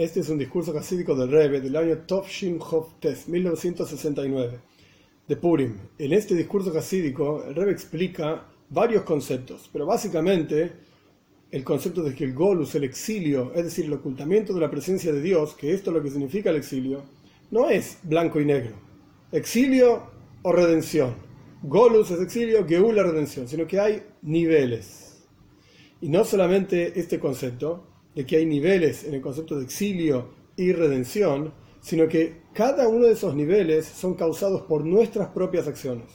[0.00, 2.58] Este es un discurso casídico del Rebbe del año Tovshin
[3.00, 4.58] Tes, 1969,
[5.28, 5.76] de Purim.
[5.98, 10.72] En este discurso casídico, el Rebbe explica varios conceptos, pero básicamente
[11.50, 15.12] el concepto de que el Golus, el exilio, es decir, el ocultamiento de la presencia
[15.12, 17.02] de Dios, que esto es lo que significa el exilio,
[17.50, 18.76] no es blanco y negro.
[19.32, 20.04] Exilio
[20.40, 21.14] o redención.
[21.62, 25.26] Golus es exilio, Geula redención, sino que hay niveles.
[26.00, 30.72] Y no solamente este concepto, de que hay niveles en el concepto de exilio y
[30.72, 36.06] redención, sino que cada uno de esos niveles son causados por nuestras propias acciones.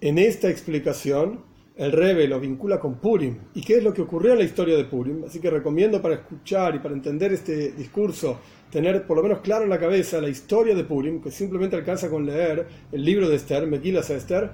[0.00, 1.44] En esta explicación,
[1.78, 3.38] el Rebe lo vincula con Purim.
[3.54, 5.24] ¿Y qué es lo que ocurrió en la historia de Purim?
[5.24, 8.38] Así que recomiendo para escuchar y para entender este discurso,
[8.70, 12.10] tener por lo menos claro en la cabeza la historia de Purim, que simplemente alcanza
[12.10, 14.50] con leer el libro de Esther, Megilas Esther,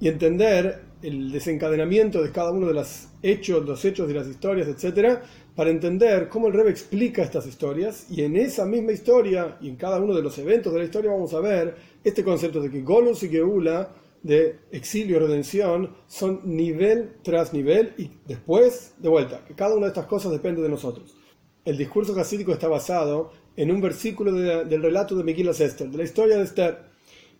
[0.00, 4.68] y entender el desencadenamiento de cada uno de los hechos, los hechos de las historias,
[4.68, 5.22] etcétera,
[5.54, 9.76] para entender cómo el Rebe explica estas historias y en esa misma historia y en
[9.76, 12.82] cada uno de los eventos de la historia vamos a ver este concepto de que
[12.82, 13.90] Golus y Geula
[14.22, 19.86] de exilio y redención son nivel tras nivel y después de vuelta, que cada una
[19.86, 21.16] de estas cosas depende de nosotros.
[21.64, 26.04] El discurso jasídico está basado en un versículo del relato de Miguel Esther, de la
[26.04, 26.78] historia de Esther,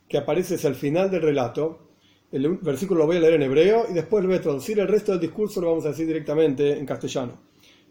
[0.08, 1.89] que aparece el final del relato.
[2.32, 4.78] El versículo lo voy a leer en hebreo y después lo voy a traducir.
[4.78, 7.38] El resto del discurso lo vamos a decir directamente en castellano.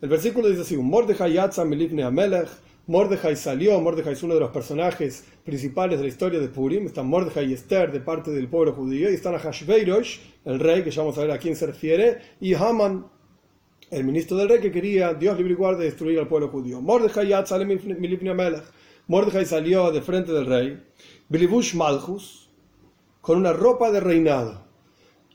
[0.01, 2.49] El versículo dice así: Mordechai yatza milifne amelech
[2.89, 7.05] Mordejai salió, Mordejai es uno de los personajes principales de la historia de Purim, están
[7.05, 10.89] Mordejai y Esther de parte del pueblo judío, y están a Hashveirosh, el rey, que
[10.89, 13.05] ya vamos a ver a quién se refiere, y Haman,
[13.91, 16.81] el ministro del rey que quería, Dios libre y guarde, destruir al pueblo judío.
[16.81, 17.31] Mordejai
[19.05, 20.83] Mordejai salió de frente del rey,
[21.27, 22.48] Bilibush Malchus,
[23.29, 24.59] con una ropa de reinado.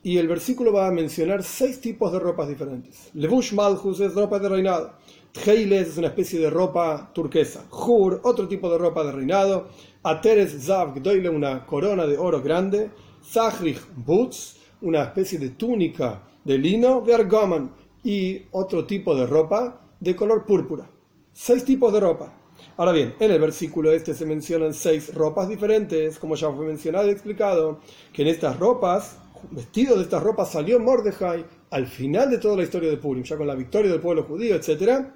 [0.02, 3.10] Y el versículo va a mencionar seis tipos de ropas diferentes.
[3.14, 4.94] Levush Malchus es ropa de reinado.
[5.30, 7.66] Tcheiles es una especie de ropa turquesa.
[7.70, 9.68] Hur, otro tipo de ropa de reinado.
[10.02, 12.90] Ateres Zav Gdoile, una corona de oro grande.
[13.24, 17.00] Zahrich Boots, una especie de túnica de lino.
[17.00, 17.70] Vergoman,
[18.02, 20.90] y otro tipo de ropa de color púrpura.
[21.32, 22.43] Seis tipos de ropa.
[22.76, 27.08] Ahora bien, en el versículo este se mencionan seis ropas diferentes, como ya fue mencionado
[27.08, 27.80] y explicado,
[28.12, 29.18] que en estas ropas,
[29.50, 33.36] vestido de estas ropas salió Mordejai al final de toda la historia de Purim, ya
[33.36, 35.06] con la victoria del pueblo judío, etc.,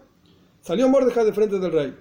[0.60, 1.94] Salió Mordejai de frente del rey.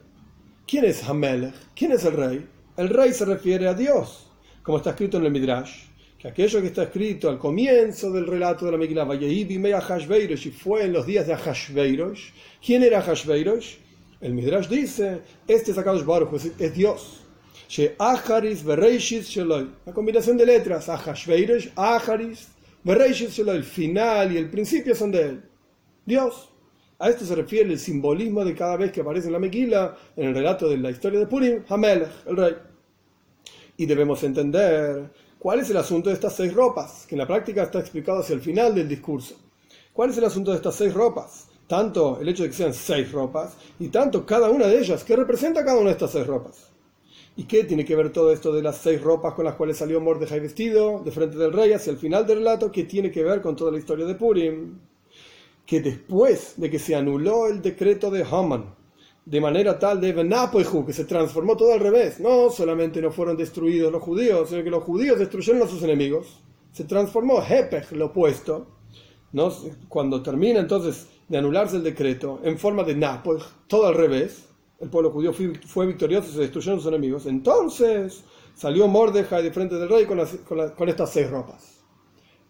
[0.68, 1.54] ¿Quién es Hamelech?
[1.76, 2.46] ¿Quién es el rey?
[2.76, 4.30] El rey se refiere a Dios,
[4.64, 5.86] como está escrito en el Midrash,
[6.20, 10.94] que aquello que está escrito al comienzo del relato de la Megillah, y fue en
[10.94, 12.32] los días de Ahashveirosh.
[12.66, 13.78] ¿Quién era Ahashveirosh?
[14.20, 17.22] El Midrash dice, este es Akadosh Baruch, es Dios.
[19.86, 22.48] La combinación de letras, Aharis,
[22.84, 25.44] Bereishis el final y el principio son de él.
[26.06, 26.50] Dios.
[27.00, 30.30] A esto se refiere el simbolismo de cada vez que aparece en la Mequila, en
[30.30, 32.56] el relato de la historia de Purim, Hamelech, el rey.
[33.78, 37.62] Y debemos entender cuál es el asunto de estas seis ropas, que en la práctica
[37.62, 39.36] está explicado hacia el final del discurso.
[39.94, 41.50] ¿Cuál es el asunto de estas seis ropas?
[41.68, 45.16] Tanto el hecho de que sean seis ropas, y tanto cada una de ellas, ¿qué
[45.16, 46.72] representa cada una de estas seis ropas?
[47.36, 50.02] ¿Y qué tiene que ver todo esto de las seis ropas con las cuales salió
[50.02, 52.72] Mordejai vestido de frente del rey hacia el final del relato?
[52.72, 54.80] ¿Qué tiene que ver con toda la historia de Purim?
[55.68, 58.74] que después de que se anuló el decreto de Haman,
[59.26, 63.36] de manera tal de Benapoihu, que se transformó todo al revés, no solamente no fueron
[63.36, 66.42] destruidos los judíos, sino que los judíos destruyeron a sus enemigos,
[66.72, 68.66] se transformó Hepech, lo opuesto,
[69.32, 69.52] ¿no?
[69.90, 74.46] cuando termina entonces de anularse el decreto en forma de Napoich, todo al revés,
[74.80, 78.24] el pueblo judío fue, victorioso y se destruyeron sus enemigos, entonces
[78.54, 80.20] salió Mordejai de frente del rey con,
[80.76, 81.78] con estas seis ropas.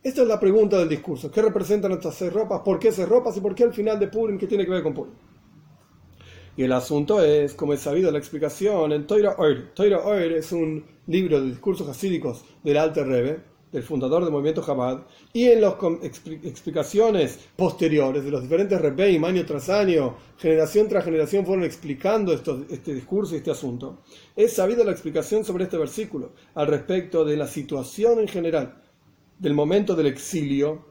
[0.03, 1.29] Esta es la pregunta del discurso.
[1.31, 2.61] ¿Qué representan estas seis ropas?
[2.63, 3.35] ¿Por qué seis ropas?
[3.35, 4.37] ¿Y por qué al final de Purim?
[4.37, 5.13] ¿Qué tiene que ver con Purim?
[6.55, 9.71] Y el asunto es, como es sabido la explicación, en Toira Oir.
[9.75, 13.39] Toira Oir es un libro de discursos hasídicos del Alter Rebbe,
[13.71, 15.75] del fundador del movimiento Chabad, y en las
[16.43, 22.93] explicaciones posteriores de los diferentes Rebbeim, año tras año, generación tras generación, fueron explicando este
[22.93, 24.03] discurso y este asunto.
[24.35, 28.81] Es sabido la explicación sobre este versículo al respecto de la situación en general
[29.37, 30.85] del momento del exilio,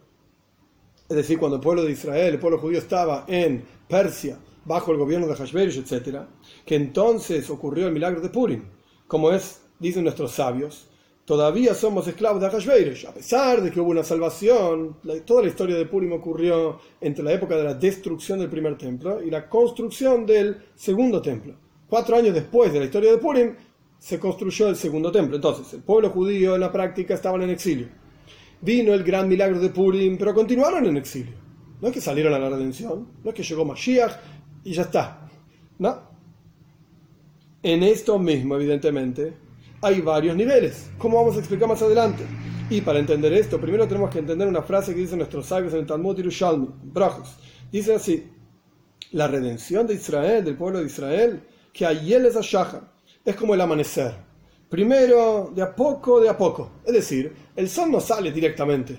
[1.09, 4.99] es decir, cuando el pueblo de Israel, el pueblo judío estaba en Persia, bajo el
[4.99, 6.25] gobierno de Hashverosh, etc.,
[6.65, 8.65] que entonces ocurrió el milagro de Purim,
[9.07, 10.89] como es, dicen nuestros sabios,
[11.27, 14.97] todavía somos esclavos de Hashverosh, a pesar de que hubo una salvación,
[15.27, 19.23] toda la historia de Purim ocurrió entre la época de la destrucción del primer templo
[19.23, 21.55] y la construcción del segundo templo.
[21.87, 23.55] Cuatro años después de la historia de Purim,
[23.99, 25.37] se construyó el segundo templo.
[25.37, 27.89] Entonces, el pueblo judío en la práctica estaba en exilio
[28.61, 31.35] vino el gran milagro de Purim, pero continuaron en exilio.
[31.81, 34.13] No es que salieron a la redención, no es que llegó Mashiach
[34.65, 35.29] y ya está.
[35.79, 36.17] No.
[37.63, 39.35] En esto mismo, evidentemente,
[39.83, 42.25] hay varios niveles, como vamos a explicar más adelante.
[42.69, 45.81] Y para entender esto, primero tenemos que entender una frase que dicen nuestros sabios en
[45.81, 47.37] el Talmud Yerushalmi, Brajos.
[47.71, 48.29] Dice así,
[49.13, 51.43] la redención de Israel, del pueblo de Israel,
[51.73, 52.93] que él es Ashahar,
[53.25, 54.15] es como el amanecer.
[54.69, 56.73] Primero, de a poco, de a poco.
[56.85, 58.97] Es decir, el sol no sale directamente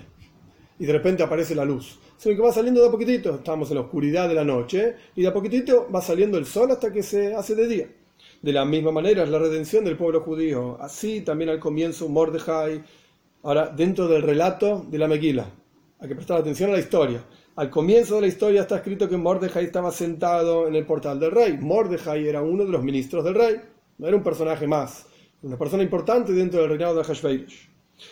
[0.78, 3.34] y de repente aparece la luz, sino que va saliendo de a poquitito.
[3.34, 6.70] Estamos en la oscuridad de la noche y de a poquitito va saliendo el sol
[6.70, 7.88] hasta que se hace de día.
[8.40, 10.76] De la misma manera es la redención del pueblo judío.
[10.80, 12.84] Así también al comienzo Mordejai,
[13.42, 15.50] ahora dentro del relato de la Meguila.
[15.98, 17.24] Hay que prestar atención a la historia.
[17.56, 21.32] Al comienzo de la historia está escrito que Mordejai estaba sentado en el portal del
[21.32, 21.58] rey.
[21.58, 23.60] Mordejai era uno de los ministros del rey,
[23.98, 25.06] no era un personaje más,
[25.42, 27.66] una persona importante dentro del reinado de Hashverosh.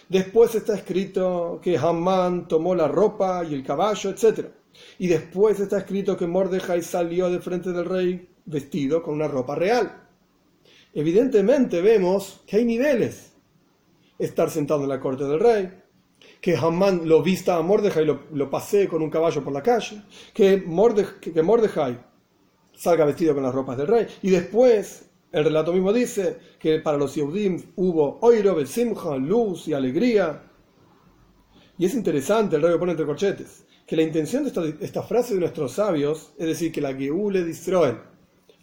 [0.08, 4.48] Después está escrito que Hamán tomó la ropa y el caballo, etc.
[4.98, 9.54] Y después está escrito que Mordejai salió de frente del rey vestido con una ropa
[9.54, 10.05] real.
[10.96, 13.34] Evidentemente vemos que hay niveles.
[14.18, 15.70] Estar sentado en la corte del rey,
[16.40, 19.62] que Hamán lo vista a Mordejai y lo, lo pasee con un caballo por la
[19.62, 21.98] calle, que, Mordejai
[22.72, 24.06] salga vestido con las ropas del rey.
[24.22, 29.74] Y después, el relato mismo dice que para los Yehudim hubo oiro, besimcha, luz y
[29.74, 30.50] alegría.
[31.76, 35.40] Y es interesante, el rey pone entre corchetes, que la intención de esta, frase de
[35.40, 37.98] nuestros sabios es decir que la Geule de Israel,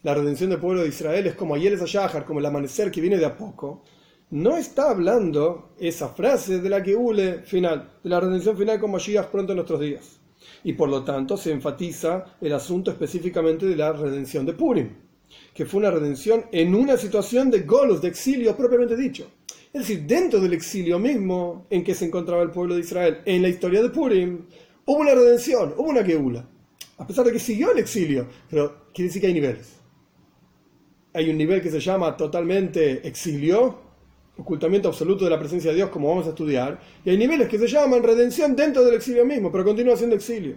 [0.03, 3.17] la redención del pueblo de Israel es como Ayeles Ayahar, como el amanecer que viene
[3.17, 3.83] de a poco,
[4.31, 8.93] no está hablando esa frase de la que hule final, de la redención final como
[8.93, 10.19] Mashiach pronto en nuestros días.
[10.65, 14.89] Y por lo tanto se enfatiza el asunto específicamente de la redención de Purim,
[15.53, 19.31] que fue una redención en una situación de golos, de exilio propiamente dicho.
[19.71, 23.41] Es decir, dentro del exilio mismo en que se encontraba el pueblo de Israel, en
[23.41, 24.45] la historia de Purim,
[24.85, 26.45] hubo una redención, hubo una geula.
[26.97, 29.82] A pesar de que siguió el exilio, pero quiere decir que hay niveles.
[31.13, 33.79] Hay un nivel que se llama totalmente exilio,
[34.37, 37.59] ocultamiento absoluto de la presencia de Dios, como vamos a estudiar, y hay niveles que
[37.59, 40.55] se llaman redención dentro del exilio mismo, pero continúa siendo exilio.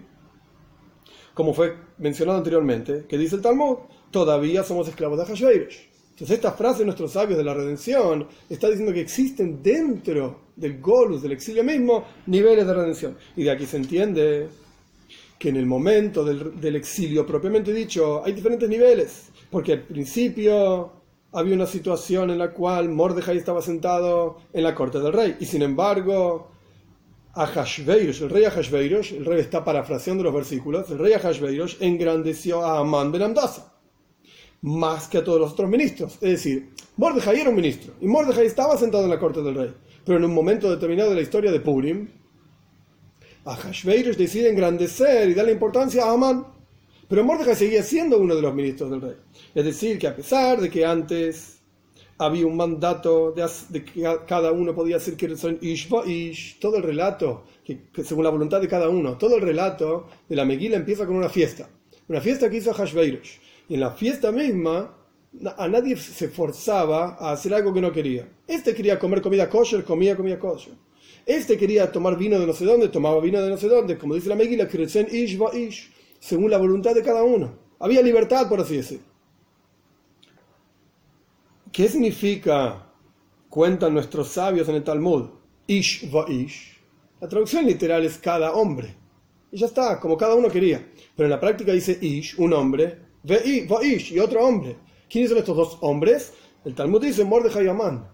[1.35, 3.77] Como fue mencionado anteriormente, que dice el Talmud,
[4.09, 5.77] todavía somos esclavos de Hashverosh.
[6.09, 10.81] Entonces esta frase de nuestros sabios de la redención está diciendo que existen dentro del
[10.81, 13.17] Golus, del exilio mismo, niveles de redención.
[13.35, 14.47] Y de aquí se entiende
[15.37, 20.91] que en el momento del exilio propiamente dicho hay diferentes niveles, porque al principio
[21.31, 25.37] había una situación en la cual Mordejai estaba sentado en la corte del rey.
[25.39, 26.49] Y sin embargo,
[27.33, 32.79] Ahashveiros, el rey Ahashveiros, el rey está parafraseando los versículos, el rey Ahashveiros engrandeció a
[32.79, 33.73] Amán ben Amdasa,
[34.61, 36.15] más que a todos los otros ministros.
[36.15, 39.73] Es decir, Mordejai era un ministro, y Mordejai estaba sentado en la corte del rey.
[40.03, 42.09] Pero en un momento determinado de la historia de Purim,
[43.45, 46.56] Ahashveiros decide engrandecer y darle importancia a Amán
[47.07, 49.15] pero Mordecai seguía siendo uno de los ministros del rey.
[49.55, 51.57] Es decir, que a pesar de que antes
[52.17, 57.43] había un mandato de, que cada uno podía hacer que son ish todo el relato,
[57.63, 61.15] que, según la voluntad de cada uno, todo el relato de la Megila empieza con
[61.15, 61.69] una fiesta.
[62.07, 63.37] Una fiesta que hizo Hashveirosh.
[63.69, 64.95] Y en la fiesta misma,
[65.57, 68.27] a nadie se forzaba a hacer algo que no quería.
[68.47, 70.73] Este quería comer comida kosher, comía comida kosher.
[71.25, 73.97] Este quería tomar vino de no sé dónde, tomaba vino de no sé dónde.
[73.97, 75.91] Como dice la Megila, ish ish
[76.27, 77.53] según la voluntad de cada uno.
[77.79, 78.99] Había libertad, por así decir.
[81.71, 82.91] ¿Qué significa,
[83.47, 85.29] cuentan nuestros sabios en el Talmud,
[85.67, 86.81] ish va ish?
[87.21, 88.93] La traducción literal es cada hombre.
[89.53, 90.85] Y ya está, como cada uno quería.
[91.15, 94.75] Pero en la práctica dice ish, un hombre, va ish, y otro hombre.
[95.09, 96.33] ¿Quiénes son estos dos hombres?
[96.65, 98.05] El Talmud dice Mordejai y Amán.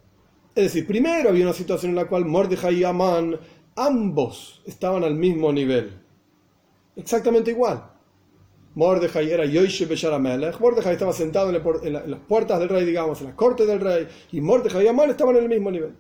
[0.54, 3.40] Es decir, primero había una situación en la cual Mordejai y Amán,
[3.76, 6.00] ambos estaban al mismo nivel.
[6.96, 7.93] Exactamente igual.
[8.76, 10.60] Mordejai era Yoishe Besharamelech.
[10.60, 14.42] Mordejai estaba sentado en, las puertas del rey, digamos, en la corte del rey, y
[14.42, 15.96] Mordejai y Amán estaban en el mismo nivel.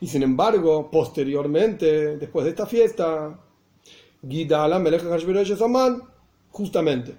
[0.00, 3.38] Y sin embargo, posteriormente, después de esta fiesta,
[4.26, 6.02] Gidala Melech Hashverosh Amán,
[6.50, 7.14] justamente,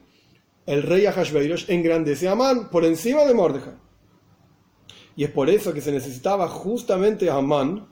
[0.65, 3.75] el rey Ahashverosh engrandece a Amán por encima de Mordejai.
[5.15, 7.87] Y es por eso que se necesitaba justamente a Amán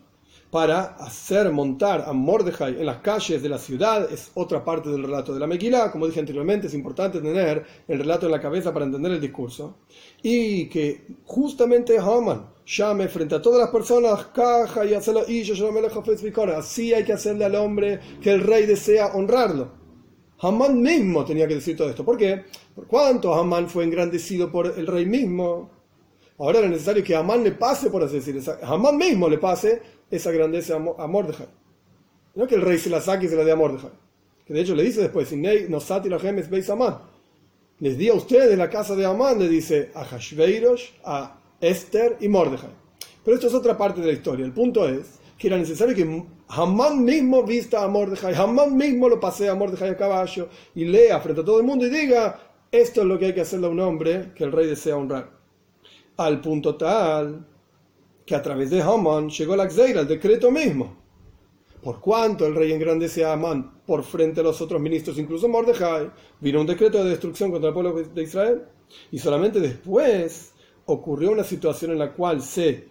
[0.51, 5.03] para hacer montar a Mordejai en las calles de la ciudad, es otra parte del
[5.03, 8.73] relato de la Mequilá, como dije anteriormente, es importante tener el relato en la cabeza
[8.73, 9.79] para entender el discurso,
[10.21, 15.53] y que justamente Haman llame frente a todas las personas, caja y hacerlo, y yo
[16.55, 19.71] así hay que hacerle al hombre que el rey desea honrarlo.
[20.39, 22.05] Haman mismo tenía que decir todo esto.
[22.05, 22.43] ¿Por qué?
[22.75, 25.71] Por cuánto Haman fue engrandecido por el rey mismo.
[26.37, 30.31] Ahora era necesario que Amán le pase, por así decir, Amán mismo le pase esa
[30.31, 31.47] grandeza a Mordejai.
[32.35, 33.91] No que el rey se la saque y se la dé a Mordejai.
[34.45, 36.97] Que de hecho le dice después, no sati la gemes veis Amán.
[37.79, 42.27] les di a ustedes la casa de Amán, le dice a Hashveirosh, a Esther y
[42.27, 42.69] Mordejai.
[43.23, 44.45] Pero esto es otra parte de la historia.
[44.45, 49.19] El punto es que era necesario que Hamán mismo vista a Mordejai, Hamán mismo lo
[49.19, 52.39] pasea a Mordejai a caballo y lea frente a todo el mundo y diga,
[52.71, 55.29] esto es lo que hay que hacerle a un hombre que el rey desea honrar.
[56.17, 57.45] Al punto tal
[58.27, 60.97] que a través de Hamán llegó la Xeira, el decreto mismo.
[61.81, 66.11] Por cuanto el rey engrandece a Amán por frente a los otros ministros, incluso Mordejai,
[66.41, 68.63] vino un decreto de destrucción contra el pueblo de Israel.
[69.11, 70.51] Y solamente después
[70.85, 72.89] ocurrió una situación en la cual se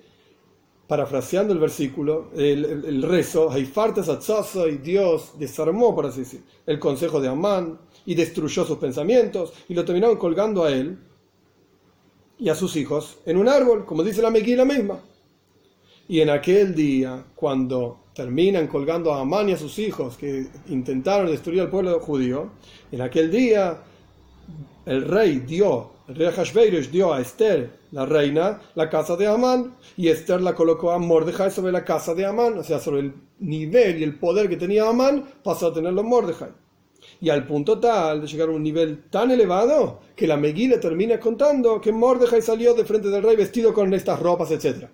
[0.86, 7.78] parafraseando el versículo, el, rezo, y Dios desarmó, por así decir, el consejo de Amán
[8.06, 10.96] y destruyó sus pensamientos y lo terminaron colgando a él
[12.38, 15.00] y a sus hijos en un árbol, como dice la Meguila misma.
[16.08, 21.26] Y en aquel día, cuando terminan colgando a Amán y a sus hijos que intentaron
[21.26, 22.50] destruir al pueblo judío,
[22.92, 23.82] en aquel día
[24.86, 29.74] el rey dio, el rey Hashverosh dio a Esther, la reina, la casa de Amán,
[29.96, 33.14] y Esther la colocó a Mordejai sobre la casa de Amán, o sea, sobre el
[33.40, 36.50] nivel y el poder que tenía Amán, pasó a tenerlo Mordejai.
[37.20, 41.18] Y al punto tal de llegar a un nivel tan elevado que la Meguila termina
[41.18, 44.86] contando que Mordejai salió de frente del rey vestido con estas ropas, etc.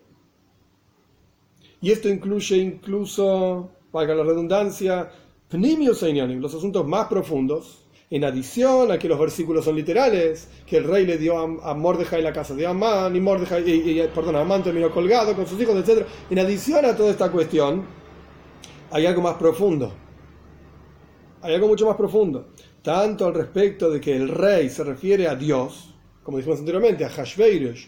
[1.83, 5.11] Y esto incluye incluso, valga la redundancia,
[5.51, 11.05] los asuntos más profundos, en adición a que los versículos son literales, que el rey
[11.05, 15.47] le dio a, Mordejai la casa de Amán, y y, perdón, Amán terminó colgado con
[15.47, 16.07] sus hijos, etc.
[16.31, 17.85] En adición a toda esta cuestión,
[18.91, 19.93] hay algo más profundo.
[21.41, 22.51] Hay algo mucho más profundo.
[22.83, 27.09] Tanto al respecto de que el rey se refiere a Dios, como dijimos anteriormente, a
[27.09, 27.87] Hashveirosh,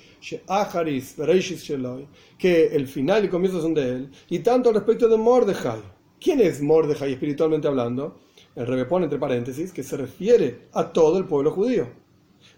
[2.39, 5.81] que el final y comienzo son de él, y tanto respecto de Mordejai.
[6.21, 8.17] ¿Quién es Mordejai espiritualmente hablando?
[8.57, 11.89] El Rebbe pone entre paréntesis que se refiere a todo el pueblo judío.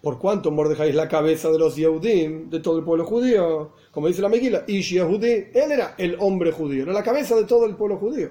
[0.03, 4.09] Por cuanto Mordejai es la cabeza de los Yehudim, de todo el pueblo judío, como
[4.09, 7.67] dice la Megila, Ish Yehudi, él era el hombre judío, era la cabeza de todo
[7.67, 8.31] el pueblo judío.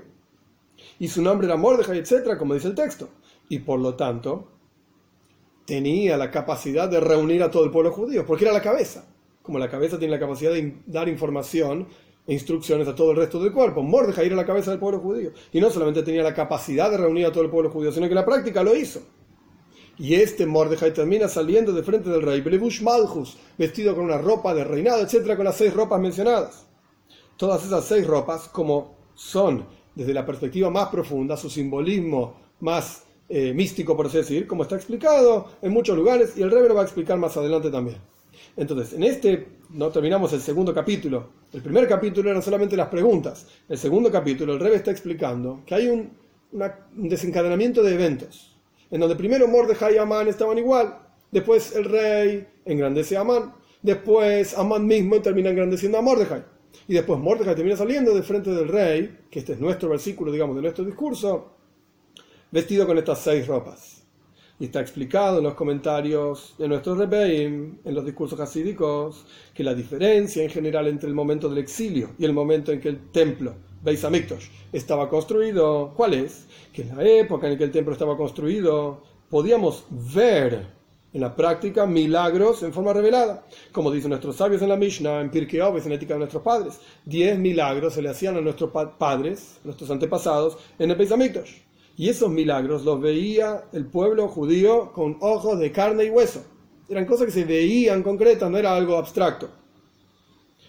[0.99, 3.09] Y su nombre era Mordejai, etc., como dice el texto.
[3.49, 4.47] Y por lo tanto,
[5.65, 9.14] tenía la capacidad de reunir a todo el pueblo judío, porque era la cabeza.
[9.45, 11.87] Como la cabeza tiene la capacidad de dar información
[12.27, 13.83] e instrucciones a todo el resto del cuerpo.
[13.83, 15.31] Mordejai era la cabeza del pueblo judío.
[15.51, 18.15] Y no solamente tenía la capacidad de reunir a todo el pueblo judío, sino que
[18.15, 19.01] la práctica lo hizo.
[19.97, 24.53] Y este Mordejai termina saliendo de frente del rey, Blebush Malchus, vestido con una ropa
[24.53, 26.65] de reinado, etcétera, con las seis ropas mencionadas.
[27.37, 33.53] Todas esas seis ropas, como son desde la perspectiva más profunda, su simbolismo más eh,
[33.53, 36.81] místico, por así decir, como está explicado en muchos lugares, y el rey lo va
[36.81, 37.97] a explicar más adelante también.
[38.57, 41.29] Entonces, en este no terminamos el segundo capítulo.
[41.51, 43.47] El primer capítulo eran solamente las preguntas.
[43.67, 46.11] El segundo capítulo, el rey está explicando que hay un,
[46.93, 48.55] desencadenamiento de eventos,
[48.89, 54.57] en donde primero Mordejai y Amán estaban igual, después el rey engrandece a Amán, después
[54.57, 56.45] Amán mismo termina engrandeciendo a Mordejai,
[56.87, 60.55] y después Mordejai termina saliendo de frente del rey, que este es nuestro versículo, digamos,
[60.55, 61.51] de nuestro discurso,
[62.51, 63.94] vestido con estas seis ropas.
[64.59, 69.73] Y está explicado en los comentarios de nuestros Rebbeim, en los discursos hasídicos, que la
[69.73, 73.53] diferencia en general entre el momento del exilio y el momento en que el templo,
[73.83, 76.45] Beis Hamikdash, estaba construido, ¿cuál es?
[76.71, 80.67] Que en la época en que el templo estaba construido, podíamos ver
[81.15, 83.45] en la práctica milagros en forma revelada.
[83.71, 86.79] Como dicen nuestros sabios en la Mishnah, en Pirkei en Ética de nuestros padres.
[87.05, 91.64] Diez milagros se le hacían a nuestros padres, nuestros antepasados, en el Beis Hamikdash.
[91.97, 96.43] Y esos milagros los veía el pueblo judío con ojos de carne y hueso.
[96.89, 99.49] Eran cosas que se veían concretas, no era algo abstracto.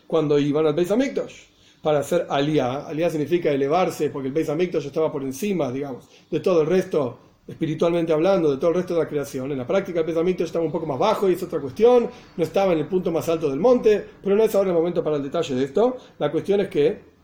[0.06, 1.35] Cuando iban al Beis Hamikdash
[1.83, 6.40] para hacer aliyah, aliyah significa elevarse, porque el Beis Hamikdash estaba por encima, digamos, de
[6.40, 9.50] todo el resto, espiritualmente hablando, de todo el resto de la creación.
[9.50, 12.09] En la práctica el Beis Hamikdash estaba un poco más bajo y es otra cuestión,
[12.37, 15.02] no estaba en el punto más alto del monte, pero no es ahora el momento
[15.02, 15.97] para el detalle de esto.
[16.18, 17.16] La cuestión es que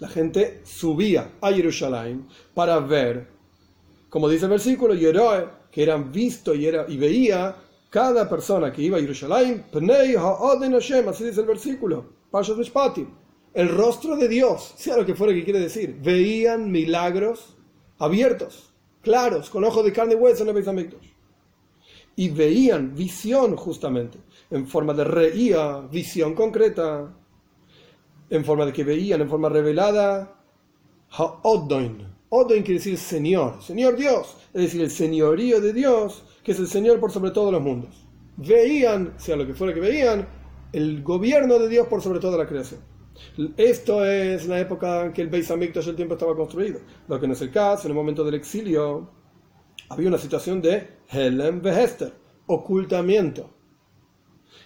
[0.00, 3.35] la gente subía a Jerusalén para ver
[4.08, 7.56] como dice el versículo, Yeroe, que eran visto y, era, y veía
[7.90, 9.64] cada persona que iba a Jerusalén,
[11.08, 12.04] así dice el versículo,
[13.54, 17.56] el rostro de Dios, sea lo que fuera que quiere decir, veían milagros
[17.98, 18.70] abiertos,
[19.02, 20.98] claros, con ojos de carne y hueso en el
[22.16, 24.18] Y veían visión justamente,
[24.50, 27.14] en forma de reía, visión concreta,
[28.28, 30.36] en forma de que veían, en forma revelada,
[31.10, 36.58] ha'odoin, Odin quiere decir Señor, Señor Dios, es decir, el señorío de Dios, que es
[36.58, 38.06] el Señor por sobre todos los mundos.
[38.36, 40.26] Veían, sea lo que fuera que veían,
[40.72, 42.80] el gobierno de Dios por sobre toda la creación.
[43.56, 46.80] Esto es la época en que el Beis Hamikdash el tiempo estaba construido.
[47.08, 49.08] Lo que no es el caso, en el momento del exilio,
[49.88, 52.12] había una situación de Helen Behester,
[52.46, 53.50] ocultamiento.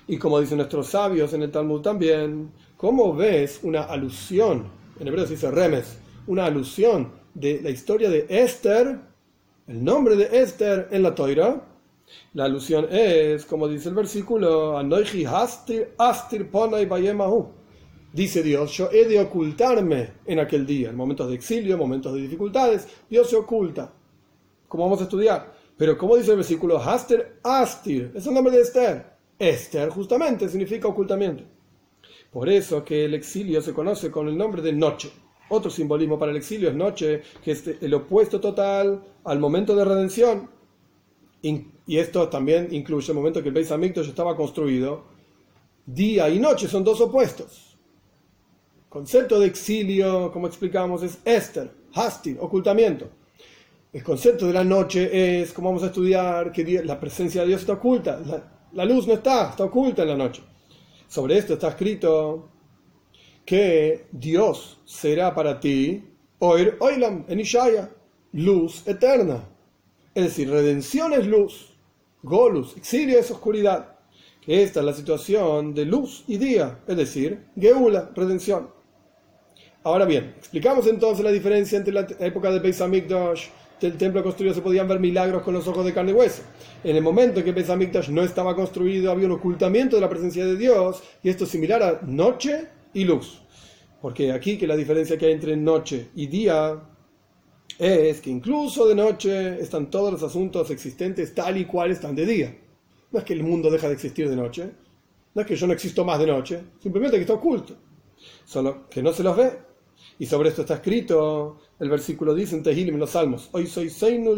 [0.08, 4.64] Y como dicen nuestros sabios en el Talmud también, ¿cómo ves una alusión?
[4.98, 8.98] En hebreo se dice remes, una alusión de la historia de Esther,
[9.66, 11.66] el nombre de Esther en la Toira.
[12.34, 16.50] La alusión es, como dice el versículo, Anoichi astir, astir
[18.12, 22.12] Dice Dios, yo he de ocultarme en aquel día, en momentos de exilio, en momentos
[22.12, 23.92] de dificultades, Dios se oculta.
[24.66, 25.54] Como vamos a estudiar.
[25.76, 29.06] Pero como dice el versículo, Haster Astir, es el nombre de Esther.
[29.38, 31.44] Esther justamente significa ocultamiento.
[32.30, 35.10] Por eso que el exilio se conoce con el nombre de noche.
[35.50, 39.84] Otro simbolismo para el exilio es noche, que es el opuesto total al momento de
[39.84, 40.48] redención.
[41.42, 45.04] Y esto también incluye el momento que el Beis ya estaba construido.
[45.84, 47.70] Día y noche son dos opuestos
[48.90, 53.08] concepto de exilio, como explicamos, es Esther, Hastir, ocultamiento.
[53.92, 57.62] El concepto de la noche es, como vamos a estudiar, que la presencia de Dios
[57.62, 58.20] está oculta.
[58.72, 60.42] La, luz no está, está oculta en la noche.
[61.08, 62.48] Sobre esto está escrito
[63.50, 66.04] que Dios será para ti,
[66.38, 67.90] Oir Oilam, en Ishaya,
[68.32, 69.42] luz eterna.
[70.14, 71.76] Es decir, redención es luz,
[72.22, 73.96] Golus, exilio es oscuridad.
[74.46, 78.70] Esta es la situación de luz y día, es decir, Geula, redención.
[79.82, 83.48] Ahora bien, explicamos entonces la diferencia entre la época de Beis Hamikdash,
[83.80, 86.42] del templo construido se podían ver milagros con los ojos de carne y hueso.
[86.84, 90.08] En el momento en que Beis Hamikdash no estaba construido, había un ocultamiento de la
[90.08, 93.42] presencia de Dios, y esto es similar a noche y luz.
[94.00, 96.82] Porque aquí que la diferencia que hay entre noche y día
[97.78, 102.26] es que incluso de noche están todos los asuntos existentes tal y cual están de
[102.26, 102.58] día.
[103.10, 104.70] No es que el mundo deja de existir de noche,
[105.34, 107.74] no es que yo no existo más de noche, simplemente que está oculto.
[108.44, 109.50] Solo que no se los ve,
[110.18, 113.92] y sobre esto está escrito, el versículo dice en Tehilim, en los Salmos, hoy sois
[113.94, 114.36] Seinu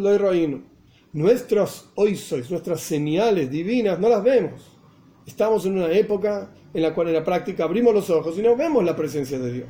[1.14, 4.62] Nuestros hoy sois, nuestras señales divinas, no las vemos.
[5.26, 8.56] Estamos en una época en la cual en la práctica abrimos los ojos y no
[8.56, 9.68] vemos la presencia de Dios.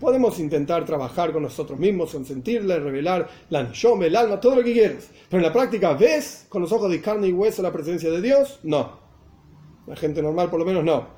[0.00, 4.62] Podemos intentar trabajar con nosotros mismos, en sentirle, revelar la neshome, el alma, todo lo
[4.62, 5.08] que quieras.
[5.30, 8.20] Pero en la práctica, ¿ves con los ojos de carne y hueso la presencia de
[8.20, 8.60] Dios?
[8.62, 9.00] No.
[9.86, 11.16] La gente normal por lo menos no.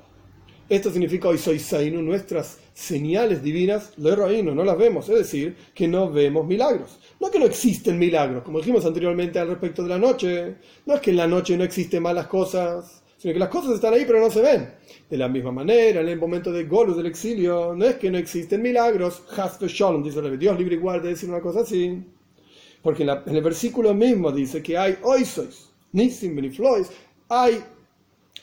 [0.69, 5.57] Esto significa hoy soy Seinu, nuestras señales divinas, lo no, no las vemos, es decir,
[5.73, 6.99] que no vemos milagros.
[7.19, 11.01] No que no existen milagros, como dijimos anteriormente al respecto de la noche, no es
[11.01, 14.21] que en la noche no existen malas cosas, sino que las cosas están ahí pero
[14.21, 14.73] no se ven.
[15.09, 18.17] De la misma manera, en el momento de Golus del exilio, no es que no
[18.17, 22.01] existen milagros, Hasbe Shalom, dice Dios libre igual de decir una cosa así,
[22.81, 26.89] porque en, el versículo mismo dice que hay hoy sois, Nisim, Beniflois,
[27.27, 27.61] hay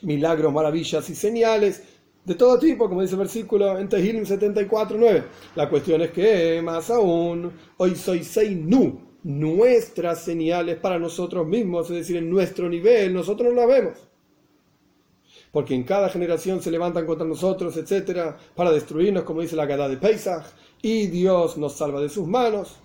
[0.03, 1.83] milagros, maravillas y señales
[2.27, 5.23] de todo tipo, como dice el versículo en Tehilim 74.9.
[5.55, 11.97] La cuestión es que, más aún, hoy soy Seinu, nuestras señales para nosotros mismos, es
[11.97, 14.06] decir, en nuestro nivel, nosotros no las vemos.
[15.53, 19.89] Porque en cada generación se levantan contra nosotros, etcétera, para destruirnos, como dice la Gada
[19.89, 20.45] de Pesach,
[20.83, 22.77] y Dios nos salva de sus manos.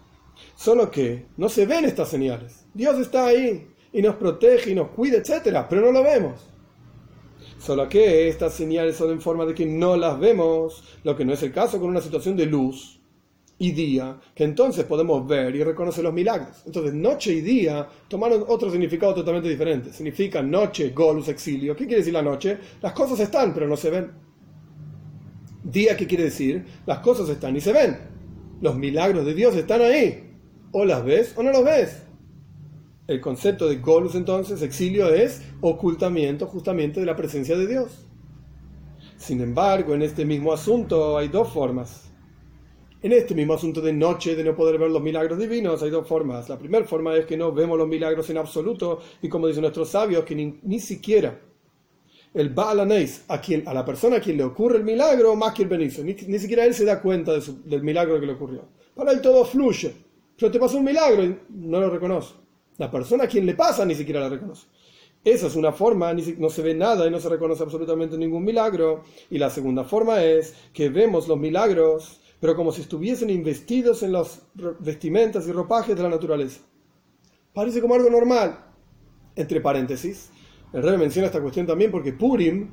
[0.55, 2.65] Solo que no se ven estas señales.
[2.73, 6.39] Dios está ahí y nos protege y nos cuida, etcétera, pero no lo vemos.
[7.59, 11.33] Solo que estas señales son en forma de que no las vemos, lo que no
[11.33, 13.00] es el caso con una situación de luz
[13.61, 16.63] y día, que entonces podemos ver y reconocer los milagros.
[16.65, 19.93] Entonces, noche y día tomaron otro significado totalmente diferente.
[19.93, 21.75] Significa noche, golus, exilio.
[21.75, 22.57] ¿Qué quiere decir la noche?
[22.81, 24.11] Las cosas están, pero no se ven.
[25.63, 26.65] Día, ¿qué quiere decir?
[26.87, 27.99] Las cosas están y se ven.
[28.61, 30.31] Los milagros de Dios están ahí.
[30.71, 32.01] O las ves o no los ves.
[33.05, 38.07] El concepto de Golus entonces, exilio, es ocultamiento justamente de la presencia de Dios.
[39.17, 42.10] Sin embargo, en este mismo asunto hay dos formas.
[43.03, 46.07] En este mismo asunto de noche, de no poder ver los milagros divinos, hay dos
[46.07, 46.47] formas.
[46.49, 49.89] La primera forma es que no vemos los milagros en absoluto y como dicen nuestros
[49.89, 51.39] sabios, que ni, siquiera
[52.35, 55.63] el Baalaneis, a, quien, a la persona a quien le ocurre el milagro, más que
[55.63, 58.65] el Benizo, ni, siquiera él se da cuenta del milagro que le ocurrió.
[58.93, 59.91] Para él todo fluye.
[60.37, 62.35] Pero te pasó un milagro y no lo reconoce.
[62.77, 64.67] La persona a quien le pasa ni siquiera la reconoce.
[65.23, 69.03] Esa es una forma, no se ve nada y no se reconoce absolutamente ningún milagro.
[69.31, 74.11] Y la segunda forma es que vemos los milagros, pero como si estuviesen investidos en
[74.11, 74.41] las
[74.79, 76.59] vestimentas y ropajes de la naturaleza.
[77.53, 78.65] Parece como algo normal.
[79.35, 80.31] Entre paréntesis,
[80.73, 82.71] el rey menciona esta cuestión también porque Purim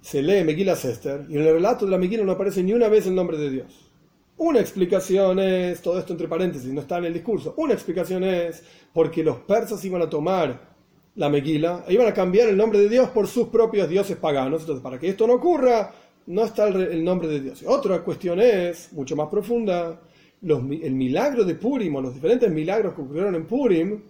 [0.00, 2.88] se lee Megillah Sester y en el relato de la Megillah no aparece ni una
[2.88, 3.90] vez el nombre de Dios.
[4.36, 8.62] Una explicación es, todo esto entre paréntesis, no está en el discurso, una explicación es
[8.94, 10.70] porque los persas iban a tomar
[11.16, 14.60] la Meguila e iban a cambiar el nombre de Dios por sus propios dioses paganos.
[14.62, 15.92] Entonces, para que esto no ocurra,
[16.26, 17.64] no está el, nombre de Dios.
[17.66, 20.00] Otra cuestión es, mucho más profunda,
[20.42, 24.02] el milagro de Purim o los diferentes milagros que ocurrieron en Purim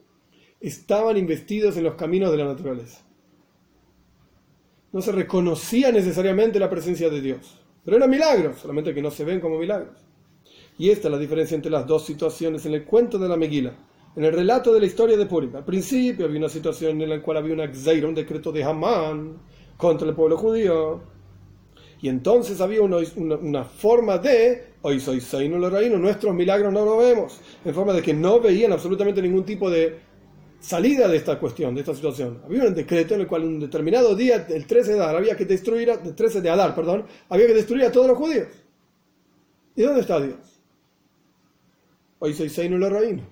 [0.61, 3.05] estaban investidos en los caminos de la naturaleza.
[4.93, 9.25] No se reconocía necesariamente la presencia de Dios, pero eran milagros, solamente que no se
[9.25, 9.97] ven como milagros.
[10.79, 13.73] Y esta es la diferencia entre las dos situaciones en el cuento de la Meguila.
[14.17, 17.23] En el relato de la historia de Purim, al principio había una situación en la
[17.23, 19.39] cual había una exeira, un decreto de Hamán
[19.77, 21.01] contra el pueblo judío,
[22.03, 26.97] y entonces había una, forma de, hoy soy no lo reino, nuestros milagros no lo
[26.97, 29.99] vemos, en forma de que no veían absolutamente ningún tipo de
[30.61, 32.41] salida de esta cuestión, de esta situación.
[32.45, 35.45] Había un decreto en el cual un determinado día, el 13 de Adar, había que
[35.45, 38.49] destruir, el 13 de Adar, perdón, había que destruir a todos los judíos.
[39.77, 40.63] ¿Y dónde está Dios?
[42.19, 43.23] Hoy soy no lo reino.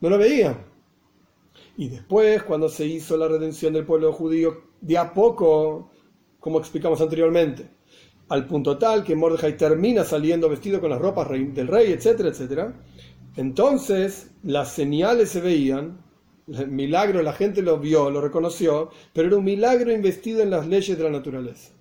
[0.00, 0.56] No lo veían.
[1.76, 5.90] Y después, cuando se hizo la redención del pueblo judío, de a poco,
[6.38, 7.68] como explicamos anteriormente,
[8.28, 12.74] al punto tal que Mordejai termina saliendo vestido con las ropas del rey, etcétera, etcétera.
[13.36, 15.98] Entonces las señales se veían,
[16.48, 20.66] el milagro la gente lo vio, lo reconoció, pero era un milagro investido en las
[20.66, 21.72] leyes de la naturaleza.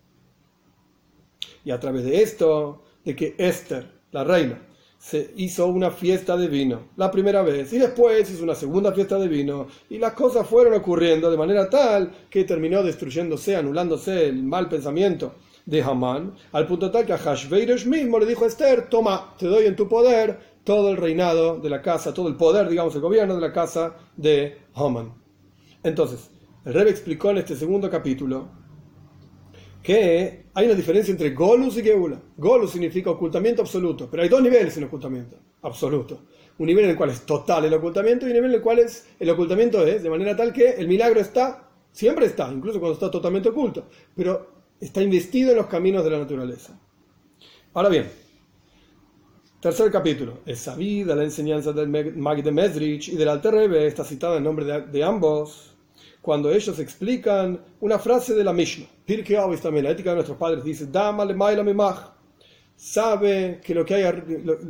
[1.66, 6.48] Y a través de esto, de que Esther, la reina, se hizo una fiesta de
[6.48, 10.48] vino, la primera vez, y después hizo una segunda fiesta de vino, y las cosas
[10.48, 16.68] fueron ocurriendo de manera tal que terminó destruyéndose, anulándose el mal pensamiento de Hamán, al
[16.68, 19.88] punto tal que a Hashverosh mismo le dijo a Esther, toma, te doy en tu
[19.88, 23.52] poder todo el reinado de la casa, todo el poder, digamos, el gobierno de la
[23.52, 25.14] casa de Haman.
[25.84, 26.30] Entonces,
[26.66, 28.48] el rey explicó en este segundo capítulo
[29.82, 32.22] que hay una diferencia entre Golus y Geula.
[32.38, 36.22] Golus significa ocultamiento absoluto, pero hay dos niveles en ocultamiento absoluto.
[36.58, 38.80] Un nivel en el cual es total el ocultamiento y un nivel en el cual
[38.80, 42.94] es, el ocultamiento es de manera tal que el milagro está, siempre está, incluso cuando
[42.94, 44.53] está totalmente oculto, pero
[44.86, 46.78] está investido en los caminos de la naturaleza.
[47.74, 48.10] Ahora bien,
[49.60, 50.40] tercer capítulo.
[50.46, 54.44] Es sabida la enseñanza del Mag de Mesrich y del Alter Rebbe, está citada en
[54.44, 55.76] nombre de, ambos,
[56.22, 58.86] cuando ellos explican una frase de la Mishnah.
[59.06, 61.36] Pirkei Avos también, la ética de nuestros padres dice, Dama le
[62.76, 64.24] sabe, que lo que hay,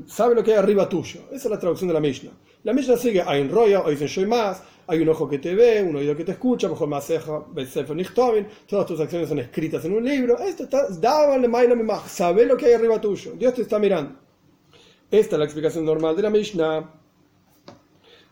[0.06, 1.21] sabe lo que hay arriba tuyo.
[1.32, 2.32] Esa es la traducción de la Mishnah.
[2.63, 5.96] La Mishnah sigue, un roya, hoy se más, hay un ojo que te ve, un
[5.96, 7.12] oído que te escucha, mejor más
[8.67, 10.38] todas tus acciones son escritas en un libro.
[10.39, 10.88] Esto está,
[12.08, 13.34] sabe lo que hay arriba tuyo.
[13.38, 14.19] Dios te está mirando.
[15.10, 17.00] Esta es la explicación normal de la Mishnah.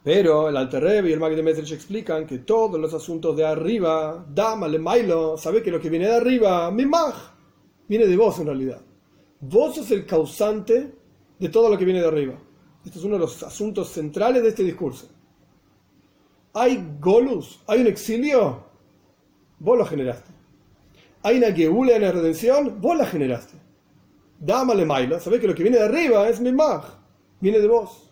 [0.04, 4.26] Pero el Alter Rebbe y el Mag de explican que todos los asuntos de arriba,
[4.28, 7.16] Dama, le Mailo, sabe que lo que viene de arriba, Mimach,
[7.88, 8.82] viene de vos en realidad.
[9.40, 10.92] Vos sos el causante
[11.38, 12.34] de todo lo que viene de arriba.
[12.84, 15.08] Este es uno de los asuntos centrales de este discurso.
[16.54, 17.62] ¿Hay golus?
[17.68, 18.64] ¿Hay un exilio?
[19.60, 20.32] Vos lo generaste.
[21.24, 22.82] ¿Hay una geula en la redención?
[22.82, 23.58] Vos la generaste.
[24.40, 25.20] Dámale maila.
[25.20, 26.82] Sabés que lo que viene de arriba es mi mag.
[27.40, 28.12] Viene de vos.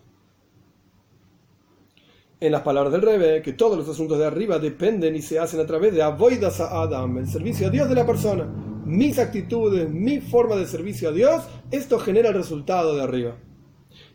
[2.38, 5.60] En las palabras del Rebe, que todos los asuntos de arriba dependen y se hacen
[5.60, 8.44] a través de Avoidas a Adam, el servicio a Dios de la persona.
[8.86, 13.36] Mis actitudes, mi forma de servicio a Dios, esto genera el resultado de arriba.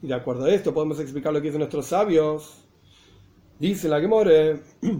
[0.01, 2.64] Y de acuerdo a esto podemos explicar lo que dicen nuestros sabios.
[3.57, 4.59] Dice la Gemore,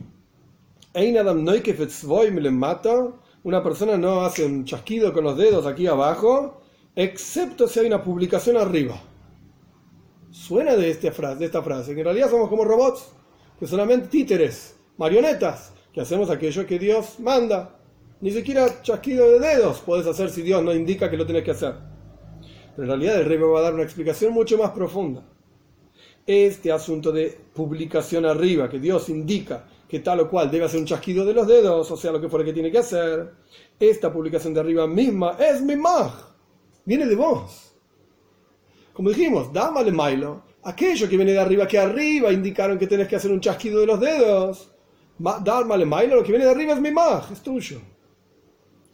[3.44, 6.62] una persona no hace un chasquido con los dedos aquí abajo,
[6.96, 8.96] excepto si hay una publicación arriba.
[10.32, 13.12] Suena de esta frase, de esta frase, en realidad somos como robots,
[13.60, 17.78] que solamente títeres, marionetas, que hacemos aquello que Dios manda.
[18.22, 21.52] Ni siquiera chasquido de dedos puedes hacer si Dios no indica que lo tienes que
[21.52, 21.76] hacer.
[22.74, 25.35] Pero en realidad el rey va a dar una explicación mucho más profunda.
[26.26, 30.86] Este asunto de publicación arriba, que Dios indica que tal o cual debe hacer un
[30.86, 33.32] chasquido de los dedos, o sea, lo que fuera que tiene que hacer,
[33.80, 36.12] esta publicación de arriba misma es mi mag,
[36.84, 37.76] viene de vos.
[38.94, 43.18] Como dijimos, dámale mailo, aquello que viene de arriba, que arriba indicaron que tienes que
[43.18, 44.72] hacer un chasquido de los dedos,
[45.20, 47.80] dámale mailo, lo que viene de arriba es mi mag, es tuyo.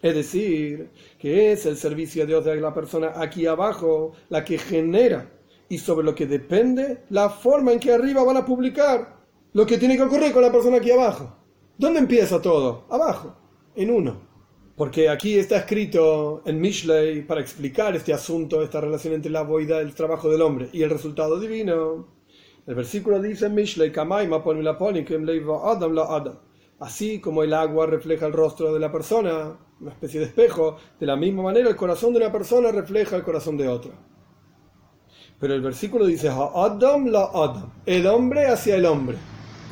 [0.02, 4.58] Es decir, que es el servicio a Dios de la persona aquí abajo la que
[4.58, 5.30] genera
[5.72, 9.22] y sobre lo que depende la forma en que arriba van a publicar
[9.54, 11.34] lo que tiene que ocurrir con la persona aquí abajo.
[11.78, 12.88] ¿Dónde empieza todo?
[12.90, 13.38] Abajo,
[13.76, 14.20] en uno.
[14.76, 19.80] Porque aquí está escrito en Mishlei para explicar este asunto, esta relación entre la boida,
[19.80, 22.06] el trabajo del hombre y el resultado divino.
[22.68, 24.34] El versículo dice en Mishlei, Adam
[25.94, 26.40] la Adam.
[26.82, 31.06] Así como el agua refleja el rostro de la persona, una especie de espejo, de
[31.06, 34.11] la misma manera el corazón de una persona refleja el corazón de otra.
[35.42, 39.18] Pero el versículo dice, Adam la Adam, el hombre hacia el hombre.